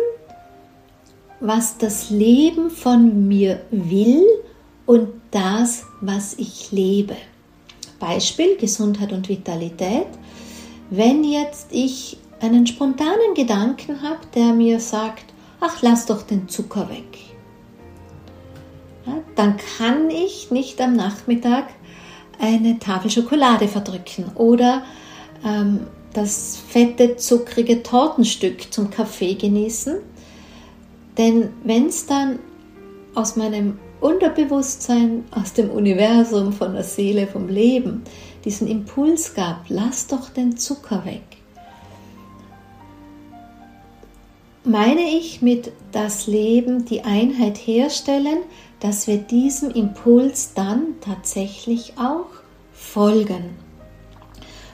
[1.40, 4.24] was das Leben von mir will
[4.86, 7.16] und das, was ich lebe.
[8.00, 10.08] Beispiel Gesundheit und Vitalität.
[10.90, 15.26] Wenn jetzt ich einen spontanen Gedanken habe, der mir sagt,
[15.60, 17.27] ach, lass doch den Zucker weg
[19.36, 21.66] dann kann ich nicht am Nachmittag
[22.40, 24.84] eine Tafel Schokolade verdrücken oder
[25.46, 25.82] ähm,
[26.14, 29.98] das fette, zuckrige Tortenstück zum Kaffee genießen.
[31.18, 32.40] Denn wenn es dann
[33.16, 38.04] aus meinem Unterbewusstsein, aus dem Universum, von der Seele, vom Leben
[38.46, 41.24] diesen Impuls gab, lass doch den Zucker weg,
[44.64, 48.40] meine ich mit das Leben die Einheit herstellen,
[48.80, 52.28] dass wir diesem Impuls dann tatsächlich auch
[52.74, 53.56] folgen.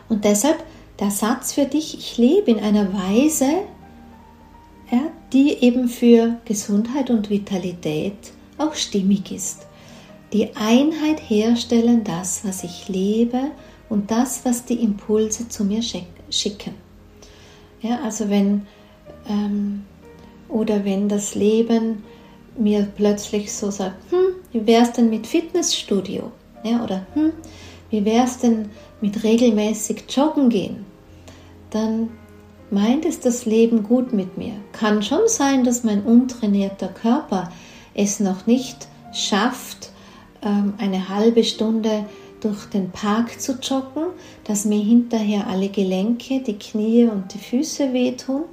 [0.10, 0.64] Und deshalb
[1.00, 3.50] der Satz für dich, ich lebe in einer Weise,
[4.92, 8.14] ja, die eben für Gesundheit und Vitalität
[8.58, 9.66] auch stimmig ist.
[10.34, 13.52] Die Einheit herstellen, das, was ich lebe
[13.90, 16.76] und das, was die Impulse zu mir schicken.
[17.82, 18.66] Ja, also wenn
[19.28, 19.84] ähm,
[20.50, 22.04] oder wenn das Leben
[22.58, 26.32] mir plötzlich so sagt, hm, wie wäre es denn mit Fitnessstudio?
[26.64, 27.34] Ja, oder hm,
[27.90, 28.70] wie wäre es denn
[29.02, 30.86] mit regelmäßig joggen gehen?
[31.70, 32.10] Dann
[32.72, 34.54] meint es das Leben gut mit mir.
[34.72, 37.52] Kann schon sein, dass mein untrainierter Körper
[37.94, 39.92] es noch nicht schafft,
[40.42, 42.06] ähm, eine halbe Stunde
[42.42, 44.08] durch den Park zu joggen,
[44.44, 48.44] dass mir hinterher alle Gelenke, die Knie und die Füße wehtun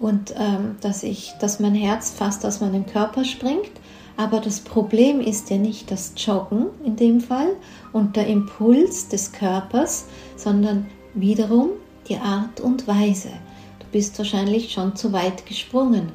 [0.00, 3.70] und ähm, dass, ich, dass mein Herz fast aus meinem Körper springt.
[4.16, 7.56] Aber das Problem ist ja nicht das Joggen in dem Fall
[7.92, 11.70] und der Impuls des Körpers, sondern wiederum
[12.08, 13.30] die Art und Weise.
[13.78, 16.12] Du bist wahrscheinlich schon zu weit gesprungen.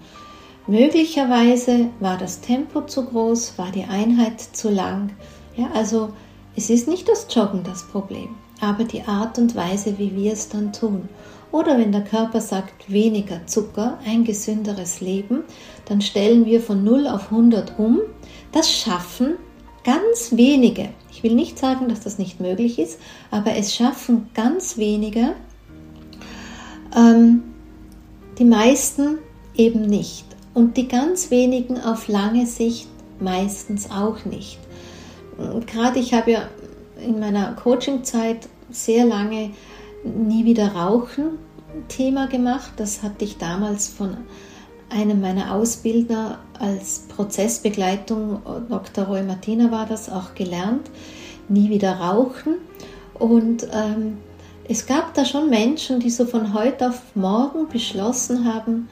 [0.67, 5.12] Möglicherweise war das Tempo zu groß, war die Einheit zu lang.
[5.56, 6.10] Ja, also
[6.56, 8.30] es ist nicht das Joggen das Problem,
[8.62, 11.08] aber die Art und Weise, wie wir es dann tun.
[11.51, 15.43] Oder wenn der Körper sagt, weniger Zucker, ein gesünderes Leben,
[15.86, 17.99] dann stellen wir von 0 auf 100 um.
[18.51, 19.36] Das schaffen
[19.84, 20.89] ganz wenige.
[21.12, 22.99] Ich will nicht sagen, dass das nicht möglich ist,
[23.31, 25.36] aber es schaffen ganz wenige.
[26.95, 27.43] Ähm,
[28.38, 29.19] die meisten
[29.55, 30.25] eben nicht.
[30.53, 32.88] Und die ganz wenigen auf lange Sicht
[33.19, 34.58] meistens auch nicht.
[35.67, 36.49] Gerade ich habe ja
[37.05, 39.51] in meiner Coachingzeit sehr lange
[40.06, 41.39] nie wieder rauchen
[41.88, 42.74] Thema gemacht.
[42.78, 44.18] Das hatte ich damals von
[44.89, 49.06] einem meiner Ausbilder als Prozessbegleitung, Dr.
[49.06, 50.89] Roy Martina war das, auch gelernt.
[51.50, 52.56] Nie wieder rauchen.
[53.13, 54.18] Und ähm,
[54.68, 58.89] es gab da schon Menschen, die so von heute auf morgen beschlossen haben,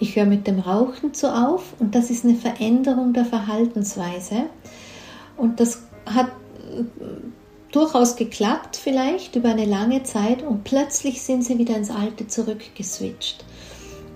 [0.00, 4.44] ich höre mit dem Rauchen zu auf und das ist eine Veränderung der Verhaltensweise.
[5.36, 6.28] Und das hat
[7.72, 13.44] durchaus geklappt vielleicht über eine lange Zeit und plötzlich sind sie wieder ins Alte zurückgeswitcht.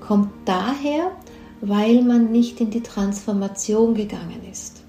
[0.01, 1.13] Kommt daher,
[1.61, 4.83] weil man nicht in die Transformation gegangen ist.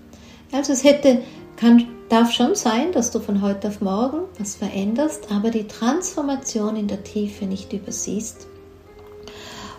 [0.51, 1.21] Also es hätte,
[1.55, 6.75] kann, darf schon sein, dass du von heute auf morgen was veränderst, aber die Transformation
[6.75, 8.47] in der Tiefe nicht übersiehst.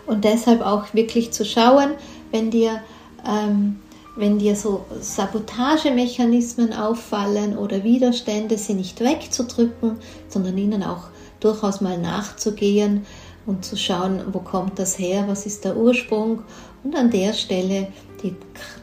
[0.05, 1.91] Und deshalb auch wirklich zu schauen,
[2.31, 2.81] wenn dir
[3.27, 3.79] ähm,
[4.15, 9.97] wenn dir so Sabotagemechanismen auffallen oder Widerstände, sie nicht wegzudrücken,
[10.29, 13.05] sondern ihnen auch durchaus mal nachzugehen
[13.45, 16.41] und zu schauen, wo kommt das her, was ist der Ursprung
[16.83, 17.89] und an der Stelle
[18.23, 18.37] den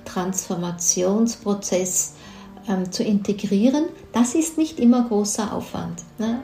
[0.04, 2.12] Transformationsprozess
[2.68, 3.86] ähm, zu integrieren.
[4.12, 6.02] Das ist nicht immer großer Aufwand.
[6.18, 6.42] Ne?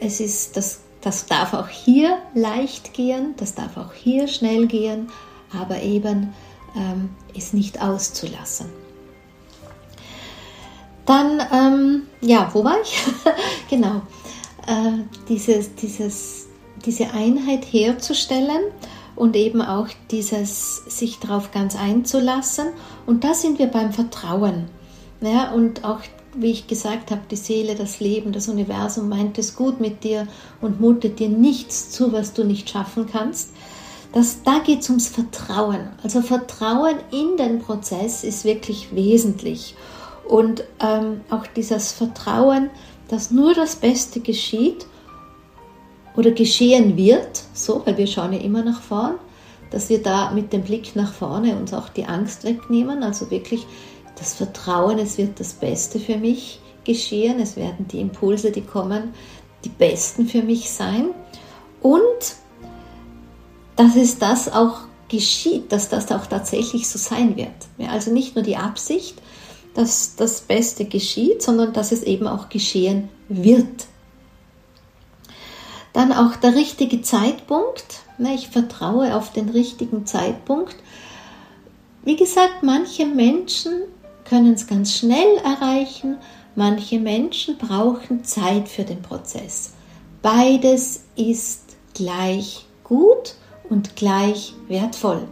[0.00, 5.06] Es ist, das, das darf auch hier leicht gehen, das darf auch hier schnell gehen,
[5.52, 6.32] aber eben
[6.78, 8.66] ähm, es nicht auszulassen.
[11.06, 13.02] Dann, ähm, ja, wo war ich?
[13.70, 14.02] genau,
[14.66, 16.48] äh, dieses, dieses,
[16.84, 18.60] diese Einheit herzustellen
[19.16, 22.68] und eben auch dieses sich darauf ganz einzulassen.
[23.06, 24.66] Und da sind wir beim Vertrauen.
[25.20, 26.00] Ja, und auch,
[26.36, 30.28] wie ich gesagt habe, die Seele, das Leben, das Universum meint es gut mit dir
[30.60, 33.54] und mutet dir nichts zu, was du nicht schaffen kannst.
[34.12, 35.90] Das, da geht es ums Vertrauen.
[36.02, 39.74] Also Vertrauen in den Prozess ist wirklich wesentlich.
[40.26, 42.70] Und ähm, auch dieses Vertrauen,
[43.08, 44.86] dass nur das Beste geschieht
[46.16, 49.14] oder geschehen wird, so, weil wir schauen ja immer nach vorn,
[49.70, 53.66] dass wir da mit dem Blick nach vorne uns auch die Angst wegnehmen, also wirklich
[54.16, 59.14] das Vertrauen, es wird das Beste für mich geschehen, es werden die Impulse, die kommen,
[59.64, 61.10] die besten für mich sein
[61.82, 62.36] und
[63.78, 67.88] dass es das auch geschieht, dass das auch tatsächlich so sein wird.
[67.88, 69.22] Also nicht nur die Absicht,
[69.74, 73.86] dass das Beste geschieht, sondern dass es eben auch geschehen wird.
[75.92, 78.00] Dann auch der richtige Zeitpunkt.
[78.34, 80.74] Ich vertraue auf den richtigen Zeitpunkt.
[82.02, 83.82] Wie gesagt, manche Menschen
[84.24, 86.16] können es ganz schnell erreichen,
[86.56, 89.74] manche Menschen brauchen Zeit für den Prozess.
[90.20, 93.36] Beides ist gleich gut
[93.70, 95.22] und gleich wertvoll.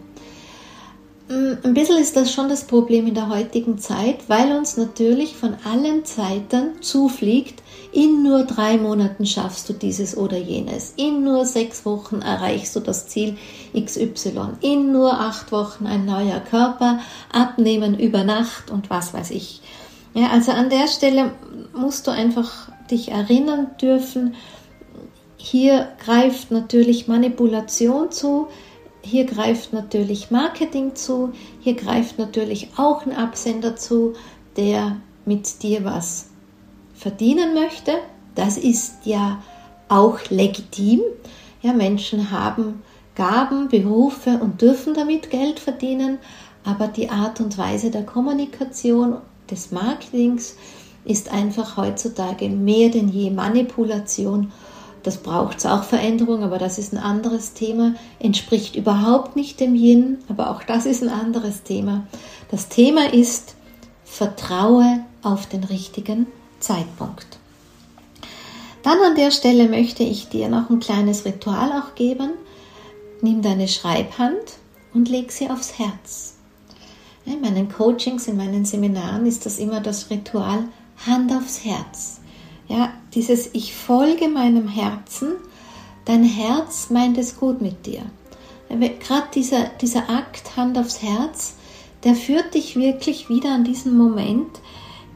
[1.29, 5.35] Mm, ein bisschen ist das schon das Problem in der heutigen Zeit, weil uns natürlich
[5.35, 11.45] von allen Zeiten zufliegt, in nur drei Monaten schaffst du dieses oder jenes, in nur
[11.45, 13.37] sechs Wochen erreichst du das Ziel
[13.75, 17.01] XY, in nur acht Wochen ein neuer Körper,
[17.33, 19.63] abnehmen über Nacht und was weiß ich.
[20.15, 21.33] Ja, also an der Stelle
[21.75, 24.35] musst du einfach dich erinnern dürfen,
[25.51, 28.49] hier greift natürlich Manipulation zu,
[29.03, 34.15] hier greift natürlich Marketing zu, hier greift natürlich auch ein Absender zu,
[34.57, 36.31] der mit dir was
[36.95, 37.93] verdienen möchte.
[38.35, 39.41] Das ist ja
[39.89, 41.01] auch legitim.
[41.63, 42.83] Ja, Menschen haben
[43.15, 46.19] Gaben, Berufe und dürfen damit Geld verdienen,
[46.65, 50.57] aber die Art und Weise der Kommunikation, des Marketings
[51.05, 54.51] ist einfach heutzutage mehr denn je Manipulation
[55.07, 57.95] das braucht es auch Veränderung, aber das ist ein anderes Thema.
[58.19, 62.07] Entspricht überhaupt nicht dem Yin, aber auch das ist ein anderes Thema.
[62.51, 63.55] Das Thema ist,
[64.05, 66.27] vertraue auf den richtigen
[66.59, 67.39] Zeitpunkt.
[68.83, 72.31] Dann an der Stelle möchte ich dir noch ein kleines Ritual auch geben.
[73.21, 74.59] Nimm deine Schreibhand
[74.93, 76.35] und leg sie aufs Herz.
[77.25, 80.65] In meinen Coachings, in meinen Seminaren ist das immer das Ritual
[81.07, 82.21] Hand aufs Herz.
[82.69, 85.33] Ja, dieses Ich folge meinem Herzen,
[86.05, 88.03] dein Herz meint es gut mit dir.
[88.69, 91.55] Gerade dieser, dieser Akt Hand aufs Herz,
[92.05, 94.61] der führt dich wirklich wieder an diesen Moment.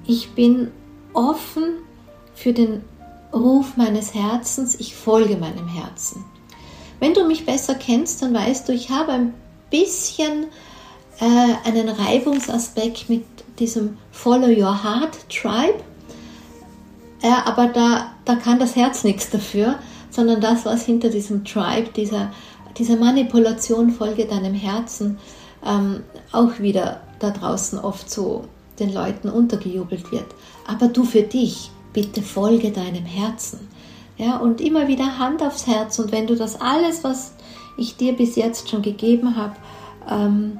[0.07, 0.71] Ich bin
[1.13, 1.79] offen
[2.35, 2.83] für den
[3.33, 6.25] Ruf meines Herzens, ich folge meinem Herzen.
[7.01, 9.35] Wenn du mich besser kennst, dann weißt du, ich habe ein
[9.71, 10.47] bisschen
[11.21, 13.25] äh, einen Reibungsaspekt mit
[13.59, 15.83] diesem Follow Your Heart Tribe.
[17.23, 19.79] Ja, aber da, da kann das Herz nichts dafür,
[20.11, 22.33] sondern das, was hinter diesem Tribe, dieser,
[22.79, 25.19] dieser Manipulation folge deinem Herzen,
[25.65, 26.03] ähm,
[26.33, 28.45] auch wieder da draußen oft so
[28.79, 30.27] den Leuten untergejubelt wird.
[30.67, 33.69] Aber du für dich, bitte folge deinem Herzen.
[34.17, 35.99] Ja, und immer wieder Hand aufs Herz.
[35.99, 37.33] Und wenn du das alles, was
[37.77, 39.57] ich dir bis jetzt schon gegeben habe,
[40.09, 40.59] ähm,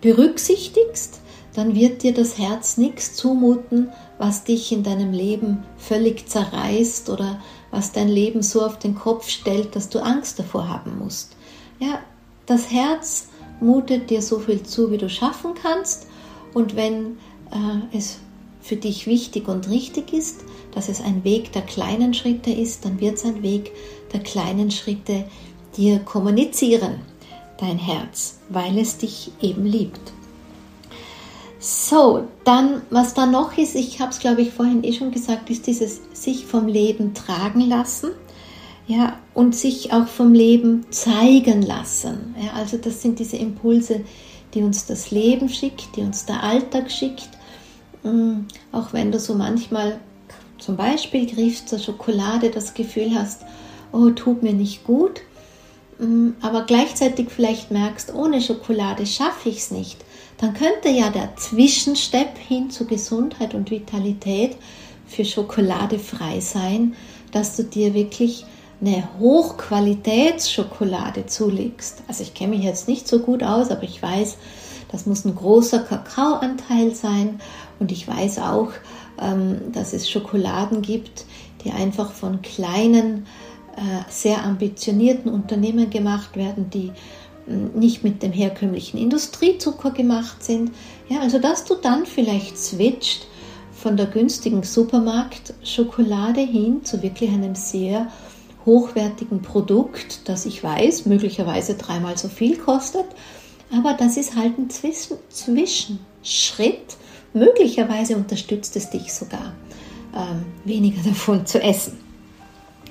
[0.00, 1.20] berücksichtigst,
[1.54, 3.90] dann wird dir das Herz nichts zumuten,
[4.22, 7.40] was dich in deinem Leben völlig zerreißt oder
[7.72, 11.34] was dein Leben so auf den Kopf stellt, dass du Angst davor haben musst.
[11.80, 11.98] Ja,
[12.46, 13.26] das Herz
[13.60, 16.06] mutet dir so viel zu, wie du schaffen kannst.
[16.54, 17.18] Und wenn
[17.50, 18.20] äh, es
[18.60, 23.00] für dich wichtig und richtig ist, dass es ein Weg der kleinen Schritte ist, dann
[23.00, 23.72] wird es ein Weg
[24.12, 25.24] der kleinen Schritte
[25.76, 27.00] dir kommunizieren,
[27.58, 30.12] dein Herz, weil es dich eben liebt.
[31.64, 35.48] So, dann, was da noch ist, ich habe es glaube ich vorhin eh schon gesagt,
[35.48, 38.10] ist dieses sich vom Leben tragen lassen.
[38.88, 42.34] Ja, und sich auch vom Leben zeigen lassen.
[42.36, 44.00] Ja, also das sind diese Impulse,
[44.54, 47.28] die uns das Leben schickt, die uns der Alltag schickt.
[48.02, 48.40] Mm,
[48.72, 50.00] auch wenn du so manchmal
[50.58, 53.42] zum Beispiel griffst zur Schokolade, das Gefühl hast,
[53.92, 55.20] oh, tut mir nicht gut,
[56.00, 59.98] mm, aber gleichzeitig vielleicht merkst, ohne Schokolade schaffe ich es nicht,
[60.42, 64.56] dann könnte ja der Zwischenstepp hin zu Gesundheit und Vitalität
[65.06, 66.96] für Schokolade frei sein,
[67.30, 68.44] dass du dir wirklich
[68.80, 72.02] eine Hochqualitätsschokolade zulegst.
[72.08, 74.36] Also ich kenne mich jetzt nicht so gut aus, aber ich weiß,
[74.90, 77.40] das muss ein großer Kakaoanteil sein
[77.78, 78.72] und ich weiß auch,
[79.20, 81.24] ähm, dass es Schokoladen gibt,
[81.64, 83.28] die einfach von kleinen,
[83.76, 86.90] äh, sehr ambitionierten Unternehmen gemacht werden, die
[87.46, 90.70] nicht mit dem herkömmlichen Industriezucker gemacht sind.
[91.08, 93.26] Ja, also dass du dann vielleicht switcht
[93.72, 98.08] von der günstigen Supermarktschokolade hin zu wirklich einem sehr
[98.64, 103.06] hochwertigen Produkt, das ich weiß, möglicherweise dreimal so viel kostet,
[103.76, 106.96] aber das ist halt ein Zwischen Zwischenschritt.
[107.32, 109.52] Möglicherweise unterstützt es dich sogar,
[110.14, 111.98] ähm, weniger davon zu essen.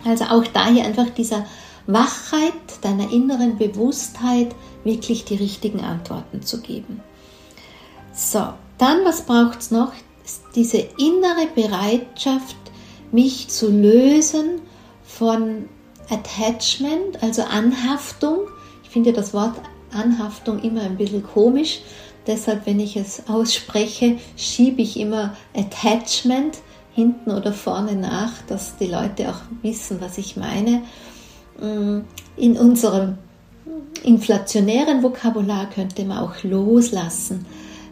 [0.04, 1.46] Also auch daher einfach dieser
[1.88, 7.02] Wachheit, deiner inneren Bewusstheit, wirklich die richtigen Antworten zu geben.
[8.14, 9.94] So, dann was braucht es noch?
[10.56, 12.56] Diese innere Bereitschaft,
[13.12, 14.62] mich zu lösen
[15.04, 15.70] von
[16.10, 18.40] Attachment, also Anhaftung.
[18.84, 19.56] Ich finde das Wort
[19.92, 21.82] Anhaftung immer ein bisschen komisch.
[22.28, 26.60] Deshalb, wenn ich es ausspreche, schiebe ich immer Attachment
[26.94, 30.84] hinten oder vorne nach, dass die Leute auch wissen, was ich meine.
[31.60, 32.00] Mm,
[32.38, 33.18] in unserem
[34.04, 37.46] inflationären Vokabular könnte man auch loslassen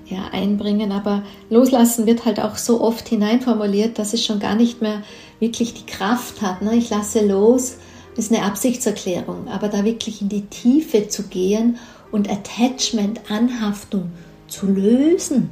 [0.10, 4.82] ja, einbringen, aber loslassen wird halt auch so oft hineinformuliert, dass es schon gar nicht
[4.82, 5.04] mehr
[5.40, 6.62] wirklich die Kraft hat.
[6.62, 6.76] Ne?
[6.76, 7.78] Ich lasse los,
[8.16, 11.78] ist eine Absichtserklärung, aber da wirklich in die Tiefe zu gehen
[12.12, 14.12] und Attachment, Anhaftung
[14.48, 15.52] zu lösen,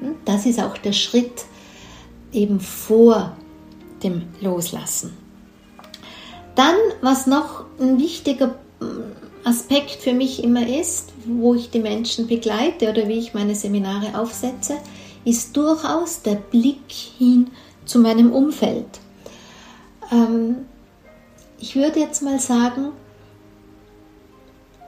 [0.00, 0.14] hm?
[0.24, 1.44] das ist auch der Schritt
[2.32, 3.36] eben vor
[4.02, 5.23] dem Loslassen.
[6.54, 9.12] Dann, was noch ein wichtiger hm,
[9.44, 14.18] Aspekt für mich immer ist, wo ich die Menschen begleite oder wie ich meine Seminare
[14.18, 14.76] aufsetze,
[15.24, 17.50] ist durchaus der Blick hin
[17.84, 18.86] zu meinem Umfeld.
[20.10, 20.66] Ähm,
[21.58, 22.92] ich würde jetzt mal sagen,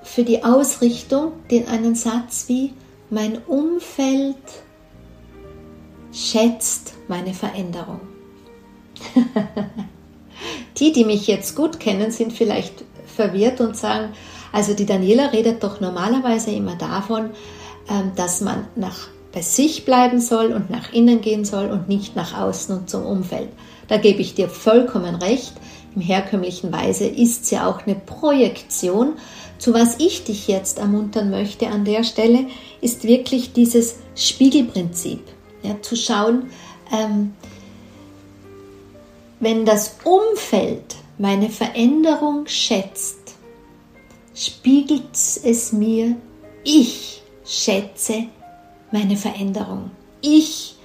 [0.03, 2.73] für die Ausrichtung den einen Satz wie
[3.11, 4.37] mein Umfeld
[6.13, 8.01] schätzt meine Veränderung.
[10.79, 14.13] die, die mich jetzt gut kennen, sind vielleicht verwirrt und sagen,
[14.53, 17.31] also die Daniela redet doch normalerweise immer davon,
[17.89, 22.17] ähm, dass man nach bei sich bleiben soll und nach innen gehen soll und nicht
[22.17, 23.51] nach außen und zum Umfeld.
[23.87, 25.53] Da gebe ich dir vollkommen recht.
[25.95, 29.13] Im herkömmlichen Weise ist ja auch eine Projektion.
[29.59, 32.47] Zu was ich dich jetzt ermuntern möchte an der Stelle,
[32.81, 35.21] ist wirklich dieses Spiegelprinzip.
[35.63, 36.51] Ja, zu schauen,
[36.91, 37.35] ähm,
[39.41, 43.35] wenn das Umfeld meine Veränderung schätzt,
[44.35, 46.17] spiegelt es mir,
[46.65, 48.25] ich schätze
[48.93, 49.91] meine Veränderung.
[50.21, 50.77] Ich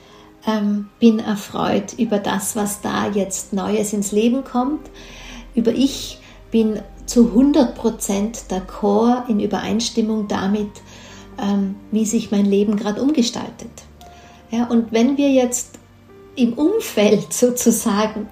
[0.45, 4.89] ähm, bin erfreut über das, was da jetzt Neues ins Leben kommt.
[5.55, 6.19] Über ich
[6.51, 10.69] bin zu 100% d'accord in Übereinstimmung damit,
[11.41, 13.71] ähm, wie sich mein Leben gerade umgestaltet.
[14.49, 15.79] Ja, und wenn wir jetzt
[16.36, 18.29] im Umfeld sozusagen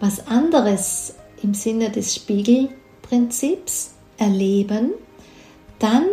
[0.00, 4.92] was anderes im Sinne des Spiegelprinzips erleben,
[5.78, 6.04] dann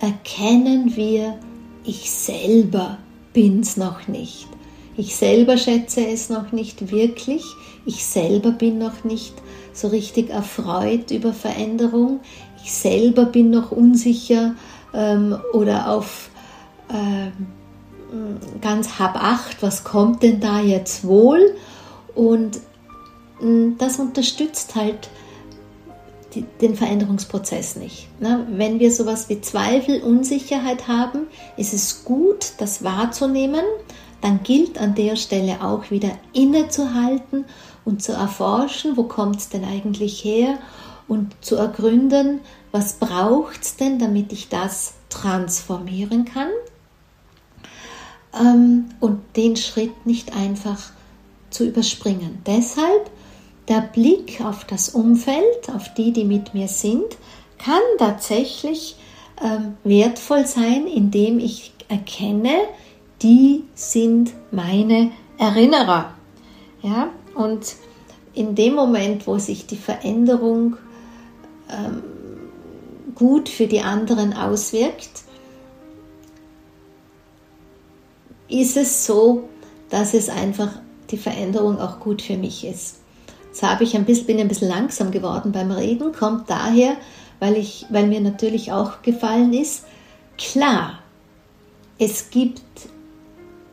[0.00, 1.38] erkennen wir,
[1.84, 2.98] ich selber
[3.32, 4.48] bin's noch nicht.
[4.96, 7.42] Ich selber schätze es noch nicht wirklich.
[7.84, 9.34] Ich selber bin noch nicht
[9.72, 12.20] so richtig erfreut über Veränderung.
[12.62, 14.54] Ich selber bin noch unsicher
[14.94, 16.30] ähm, oder auf
[16.90, 17.32] ähm,
[18.60, 21.54] ganz hab acht, was kommt denn da jetzt wohl?
[22.14, 22.56] Und
[23.40, 25.08] äh, das unterstützt halt
[26.60, 28.08] den Veränderungsprozess nicht.
[28.20, 28.46] Ne?
[28.50, 33.64] Wenn wir sowas wie Zweifel, Unsicherheit haben, ist es gut, das wahrzunehmen.
[34.20, 37.44] Dann gilt an der Stelle auch wieder innezuhalten
[37.84, 40.58] und zu erforschen, wo kommt es denn eigentlich her
[41.06, 42.40] und zu ergründen,
[42.72, 46.48] was braucht es denn, damit ich das transformieren kann.
[48.38, 50.80] Ähm, und den Schritt nicht einfach
[51.50, 52.40] zu überspringen.
[52.46, 53.10] Deshalb
[53.68, 57.16] der Blick auf das Umfeld, auf die, die mit mir sind,
[57.58, 58.96] kann tatsächlich
[59.42, 62.54] ähm, wertvoll sein, indem ich erkenne,
[63.22, 66.14] die sind meine Erinnerer.
[66.82, 67.74] Ja, und
[68.34, 70.76] in dem Moment, wo sich die Veränderung
[71.70, 72.02] ähm,
[73.14, 75.23] gut für die anderen auswirkt,
[78.48, 79.48] ist es so,
[79.90, 80.70] dass es einfach
[81.10, 83.00] die Veränderung auch gut für mich ist.
[83.46, 86.96] Jetzt habe ich ein bisschen, bin ein bisschen langsam geworden beim Reden, kommt daher,
[87.38, 89.84] weil, ich, weil mir natürlich auch gefallen ist,
[90.38, 90.98] klar,
[91.98, 92.62] es gibt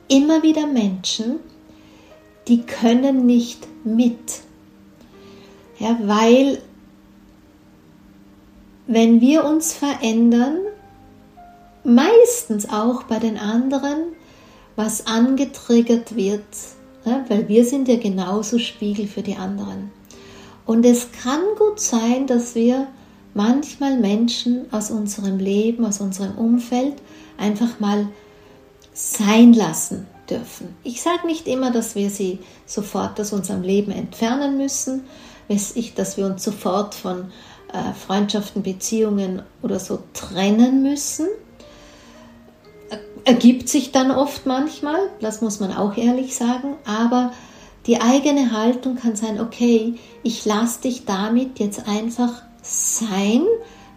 [0.07, 1.39] immer wieder Menschen,
[2.47, 4.41] die können nicht mit.
[5.79, 6.61] Ja, weil
[8.87, 10.57] wenn wir uns verändern,
[11.83, 14.13] meistens auch bei den anderen,
[14.81, 16.43] was angetriggert wird,
[17.05, 19.91] ja, weil wir sind ja genauso Spiegel für die anderen.
[20.65, 22.87] Und es kann gut sein, dass wir
[23.35, 26.95] manchmal Menschen aus unserem Leben, aus unserem Umfeld
[27.37, 28.07] einfach mal
[28.91, 30.75] sein lassen dürfen.
[30.83, 35.03] Ich sage nicht immer, dass wir sie sofort aus unserem Leben entfernen müssen,
[35.95, 37.31] dass wir uns sofort von
[37.71, 41.27] äh, Freundschaften, Beziehungen oder so trennen müssen.
[43.23, 47.31] Ergibt sich dann oft manchmal, das muss man auch ehrlich sagen, aber
[47.85, 53.43] die eigene Haltung kann sein, okay, ich lasse dich damit jetzt einfach sein,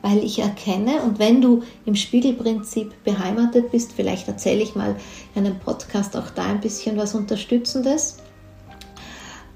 [0.02, 4.96] weil ich erkenne, und wenn du im Spiegelprinzip beheimatet bist, vielleicht erzähle ich mal
[5.34, 8.18] in einem Podcast auch da ein bisschen was Unterstützendes.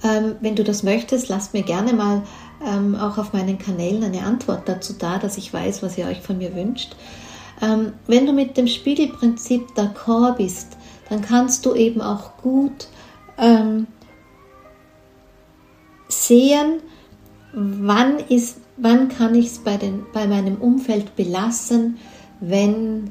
[0.02, 2.22] Ähm, wenn du das möchtest, lasst mir gerne mal
[2.64, 6.20] ähm, auch auf meinen Kanälen eine Antwort dazu da, dass ich weiß, was ihr euch
[6.20, 6.96] von mir wünscht.
[7.60, 10.76] Ähm, wenn du mit dem Spiegelprinzip d'accord bist,
[11.08, 12.88] dann kannst du eben auch gut
[13.38, 13.86] ähm,
[16.08, 16.80] sehen,
[17.52, 19.78] wann ist wann kann ich es bei,
[20.12, 21.98] bei meinem Umfeld belassen,
[22.40, 23.10] wenn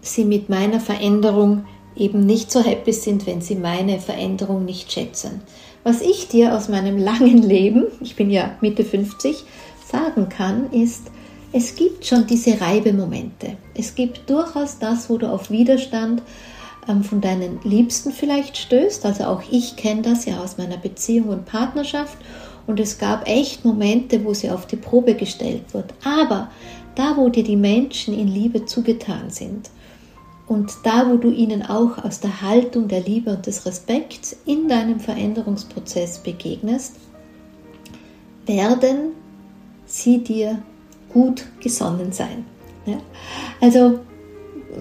[0.00, 1.64] sie mit meiner Veränderung
[1.96, 5.42] eben nicht so happy sind, wenn sie meine Veränderung nicht schätzen.
[5.82, 9.44] Was ich dir aus meinem langen Leben, ich bin ja Mitte 50,
[9.84, 11.10] sagen kann, ist,
[11.52, 13.56] es gibt schon diese Reibemomente.
[13.74, 16.22] Es gibt durchaus das, wo du auf Widerstand
[16.88, 19.04] ähm, von deinen Liebsten vielleicht stößt.
[19.04, 22.16] Also auch ich kenne das ja aus meiner Beziehung und Partnerschaft
[22.66, 25.92] und es gab echt Momente, wo sie auf die Probe gestellt wird.
[26.04, 26.50] Aber
[26.94, 29.70] da, wo dir die Menschen in Liebe zugetan sind
[30.46, 34.68] und da, wo du ihnen auch aus der Haltung der Liebe und des Respekts in
[34.68, 36.96] deinem Veränderungsprozess begegnest,
[38.46, 39.12] werden
[39.86, 40.62] sie dir
[41.12, 42.44] gut gesonnen sein.
[42.86, 42.98] Ja?
[43.60, 44.00] Also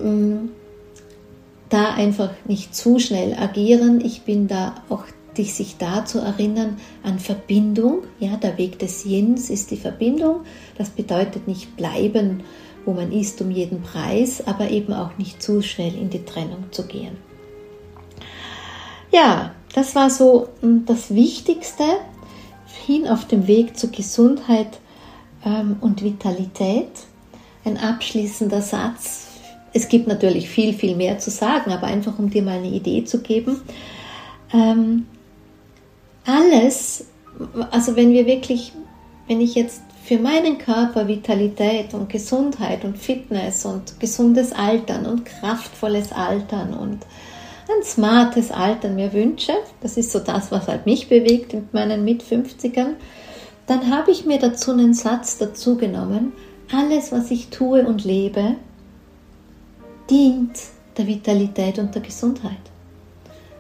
[0.01, 0.49] mm,
[1.69, 4.01] da einfach nicht zu schnell agieren.
[4.03, 5.03] Ich bin da auch
[5.37, 8.03] dich sich da zu erinnern an Verbindung.
[8.19, 10.41] Ja, der Weg des Jens ist die Verbindung.
[10.77, 12.43] Das bedeutet nicht bleiben,
[12.85, 16.65] wo man ist, um jeden Preis, aber eben auch nicht zu schnell in die Trennung
[16.71, 17.17] zu gehen.
[19.11, 21.83] Ja, das war so hm, das Wichtigste
[22.85, 24.79] hin auf dem Weg zur Gesundheit
[25.43, 26.89] und Vitalität.
[27.65, 29.27] Ein abschließender Satz.
[29.73, 33.03] Es gibt natürlich viel, viel mehr zu sagen, aber einfach um dir mal eine Idee
[33.03, 33.61] zu geben.
[34.53, 35.05] Ähm,
[36.25, 37.05] alles,
[37.71, 38.73] also wenn wir wirklich,
[39.27, 45.25] wenn ich jetzt für meinen Körper Vitalität und Gesundheit und Fitness und gesundes Altern und
[45.25, 47.05] kraftvolles Altern und
[47.69, 52.03] ein smartes Altern mir wünsche, das ist so das, was halt mich bewegt in meinen
[52.03, 52.95] Mit-50ern,
[53.69, 56.33] dann habe ich mir dazu einen Satz dazu genommen,
[56.71, 58.55] alles, was ich tue und lebe,
[60.09, 60.59] dient
[60.97, 62.57] der Vitalität und der Gesundheit.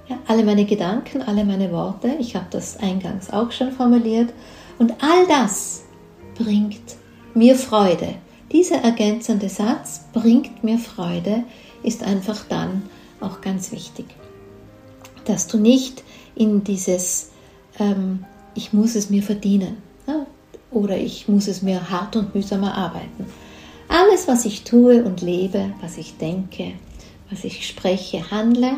[0.07, 4.33] Ja, alle meine Gedanken, alle meine Worte, ich habe das eingangs auch schon formuliert,
[4.79, 5.83] und all das
[6.35, 6.95] bringt
[7.35, 8.15] mir Freude.
[8.51, 11.43] Dieser ergänzende Satz bringt mir Freude,
[11.83, 12.81] ist einfach dann
[13.21, 14.07] auch ganz wichtig.
[15.25, 16.03] Dass du nicht
[16.33, 17.29] in dieses
[17.77, 19.88] ähm, Ich muss es mir verdienen
[20.71, 23.25] oder ich muss es mir hart und mühsam erarbeiten.
[23.87, 26.73] Alles, was ich tue und lebe, was ich denke,
[27.29, 28.77] was ich spreche, handle,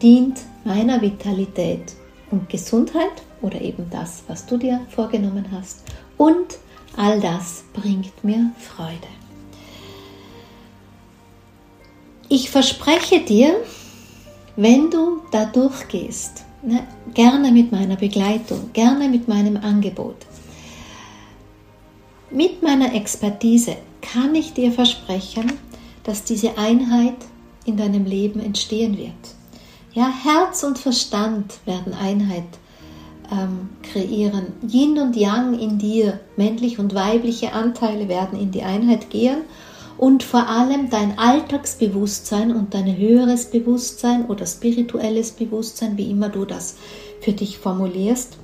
[0.00, 1.94] dient meiner Vitalität
[2.30, 5.82] und Gesundheit oder eben das, was du dir vorgenommen hast.
[6.16, 6.58] Und
[6.96, 9.08] all das bringt mir Freude.
[12.28, 13.56] Ich verspreche dir,
[14.56, 20.16] wenn du da durchgehst, ne, gerne mit meiner Begleitung, gerne mit meinem Angebot,
[22.30, 25.52] mit meiner Expertise kann ich dir versprechen,
[26.04, 27.16] dass diese Einheit
[27.64, 29.12] in deinem Leben entstehen wird.
[29.92, 32.44] Ja, Herz und Verstand werden Einheit
[33.30, 34.52] ähm, kreieren.
[34.66, 39.38] Yin und Yang in dir, männliche und weibliche Anteile werden in die Einheit gehen
[39.98, 46.44] und vor allem dein Alltagsbewusstsein und dein höheres Bewusstsein oder spirituelles Bewusstsein, wie immer du
[46.44, 46.76] das
[47.20, 48.38] für dich formulierst,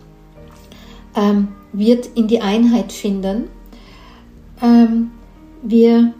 [1.16, 3.48] ähm, wird in die Einheit finden.
[4.64, 5.10] Ähm,
[5.62, 6.14] wir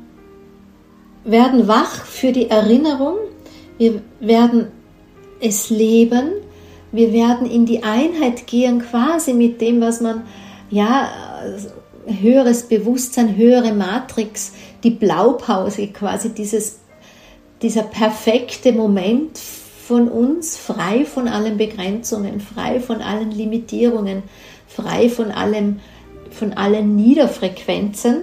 [1.24, 3.16] werden wach für die Erinnerung
[3.78, 4.68] Wir werden
[5.40, 6.32] es leben.
[6.92, 10.22] Wir werden in die Einheit gehen, quasi mit dem, was man,
[10.70, 11.10] ja,
[12.06, 14.52] höheres Bewusstsein, höhere Matrix,
[14.84, 16.78] die Blaupause, quasi dieses,
[17.62, 24.22] dieser perfekte Moment von uns, frei von allen Begrenzungen, frei von allen Limitierungen,
[24.68, 25.80] frei von allem,
[26.30, 28.22] von allen Niederfrequenzen.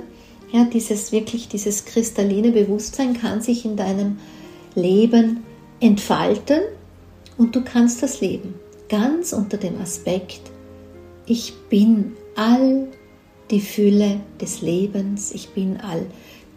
[0.52, 4.18] Ja, dieses wirklich, dieses kristalline Bewusstsein kann sich in deinem
[4.76, 5.44] Leben
[5.80, 6.62] entfalten
[7.38, 8.56] und du kannst das Leben
[8.90, 10.42] ganz unter dem Aspekt,
[11.26, 12.88] ich bin all
[13.50, 16.06] die Fülle des Lebens, ich bin all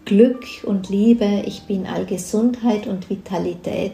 [0.03, 3.93] Glück und Liebe, ich bin all Gesundheit und Vitalität,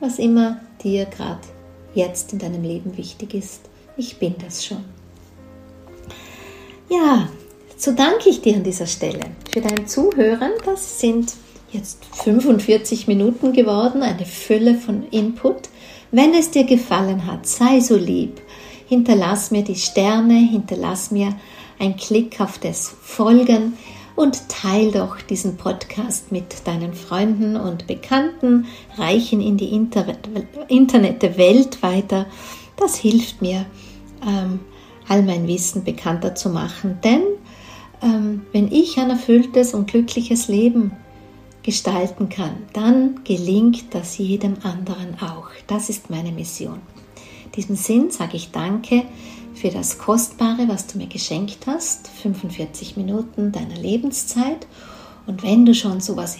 [0.00, 1.40] was immer dir gerade
[1.94, 3.62] jetzt in deinem Leben wichtig ist.
[3.96, 4.84] Ich bin das schon.
[6.90, 7.28] Ja,
[7.76, 9.20] so danke ich dir an dieser Stelle
[9.52, 10.52] für dein Zuhören.
[10.64, 11.34] Das sind
[11.72, 15.68] jetzt 45 Minuten geworden, eine Fülle von Input.
[16.10, 18.40] Wenn es dir gefallen hat, sei so lieb.
[18.88, 21.36] Hinterlass mir die Sterne, hinterlass mir
[21.78, 23.74] ein Klick auf das Folgen
[24.14, 28.66] und teil doch diesen Podcast mit deinen Freunden und Bekannten,
[28.96, 32.26] reichen in die Internet Welt weiter.
[32.76, 33.66] Das hilft mir,
[34.26, 34.60] ähm,
[35.08, 36.98] all mein Wissen bekannter zu machen.
[37.04, 37.22] Denn
[38.52, 40.92] wenn ich ein erfülltes und glückliches Leben
[41.62, 45.48] gestalten kann, dann gelingt das jedem anderen auch.
[45.66, 46.80] Das ist meine Mission.
[47.46, 49.02] In diesem Sinn sage ich danke
[49.54, 54.66] für das Kostbare, was du mir geschenkt hast, 45 Minuten deiner Lebenszeit.
[55.26, 56.38] Und wenn du schon so was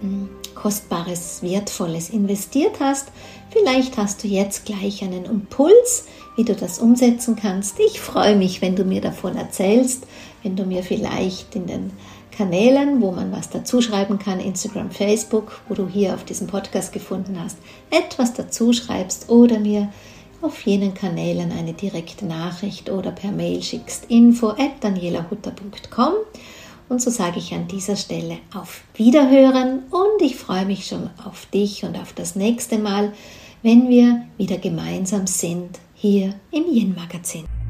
[0.00, 3.08] hm, Kostbares, Wertvolles investiert hast,
[3.50, 7.78] vielleicht hast du jetzt gleich einen Impuls, wie du das umsetzen kannst.
[7.78, 10.06] Ich freue mich, wenn du mir davon erzählst,
[10.42, 11.90] wenn du mir vielleicht in den
[12.30, 16.92] Kanälen, wo man was dazu schreiben kann, Instagram, Facebook, wo du hier auf diesem Podcast
[16.92, 17.58] gefunden hast,
[17.90, 19.92] etwas dazu schreibst oder mir
[20.40, 26.14] auf jenen Kanälen eine direkte Nachricht oder per Mail schickst info at danielahutter.com
[26.88, 31.46] und so sage ich an dieser Stelle auf Wiederhören und ich freue mich schon auf
[31.46, 33.12] dich und auf das nächste Mal,
[33.62, 37.61] wenn wir wieder gemeinsam sind hier im Yin Magazin.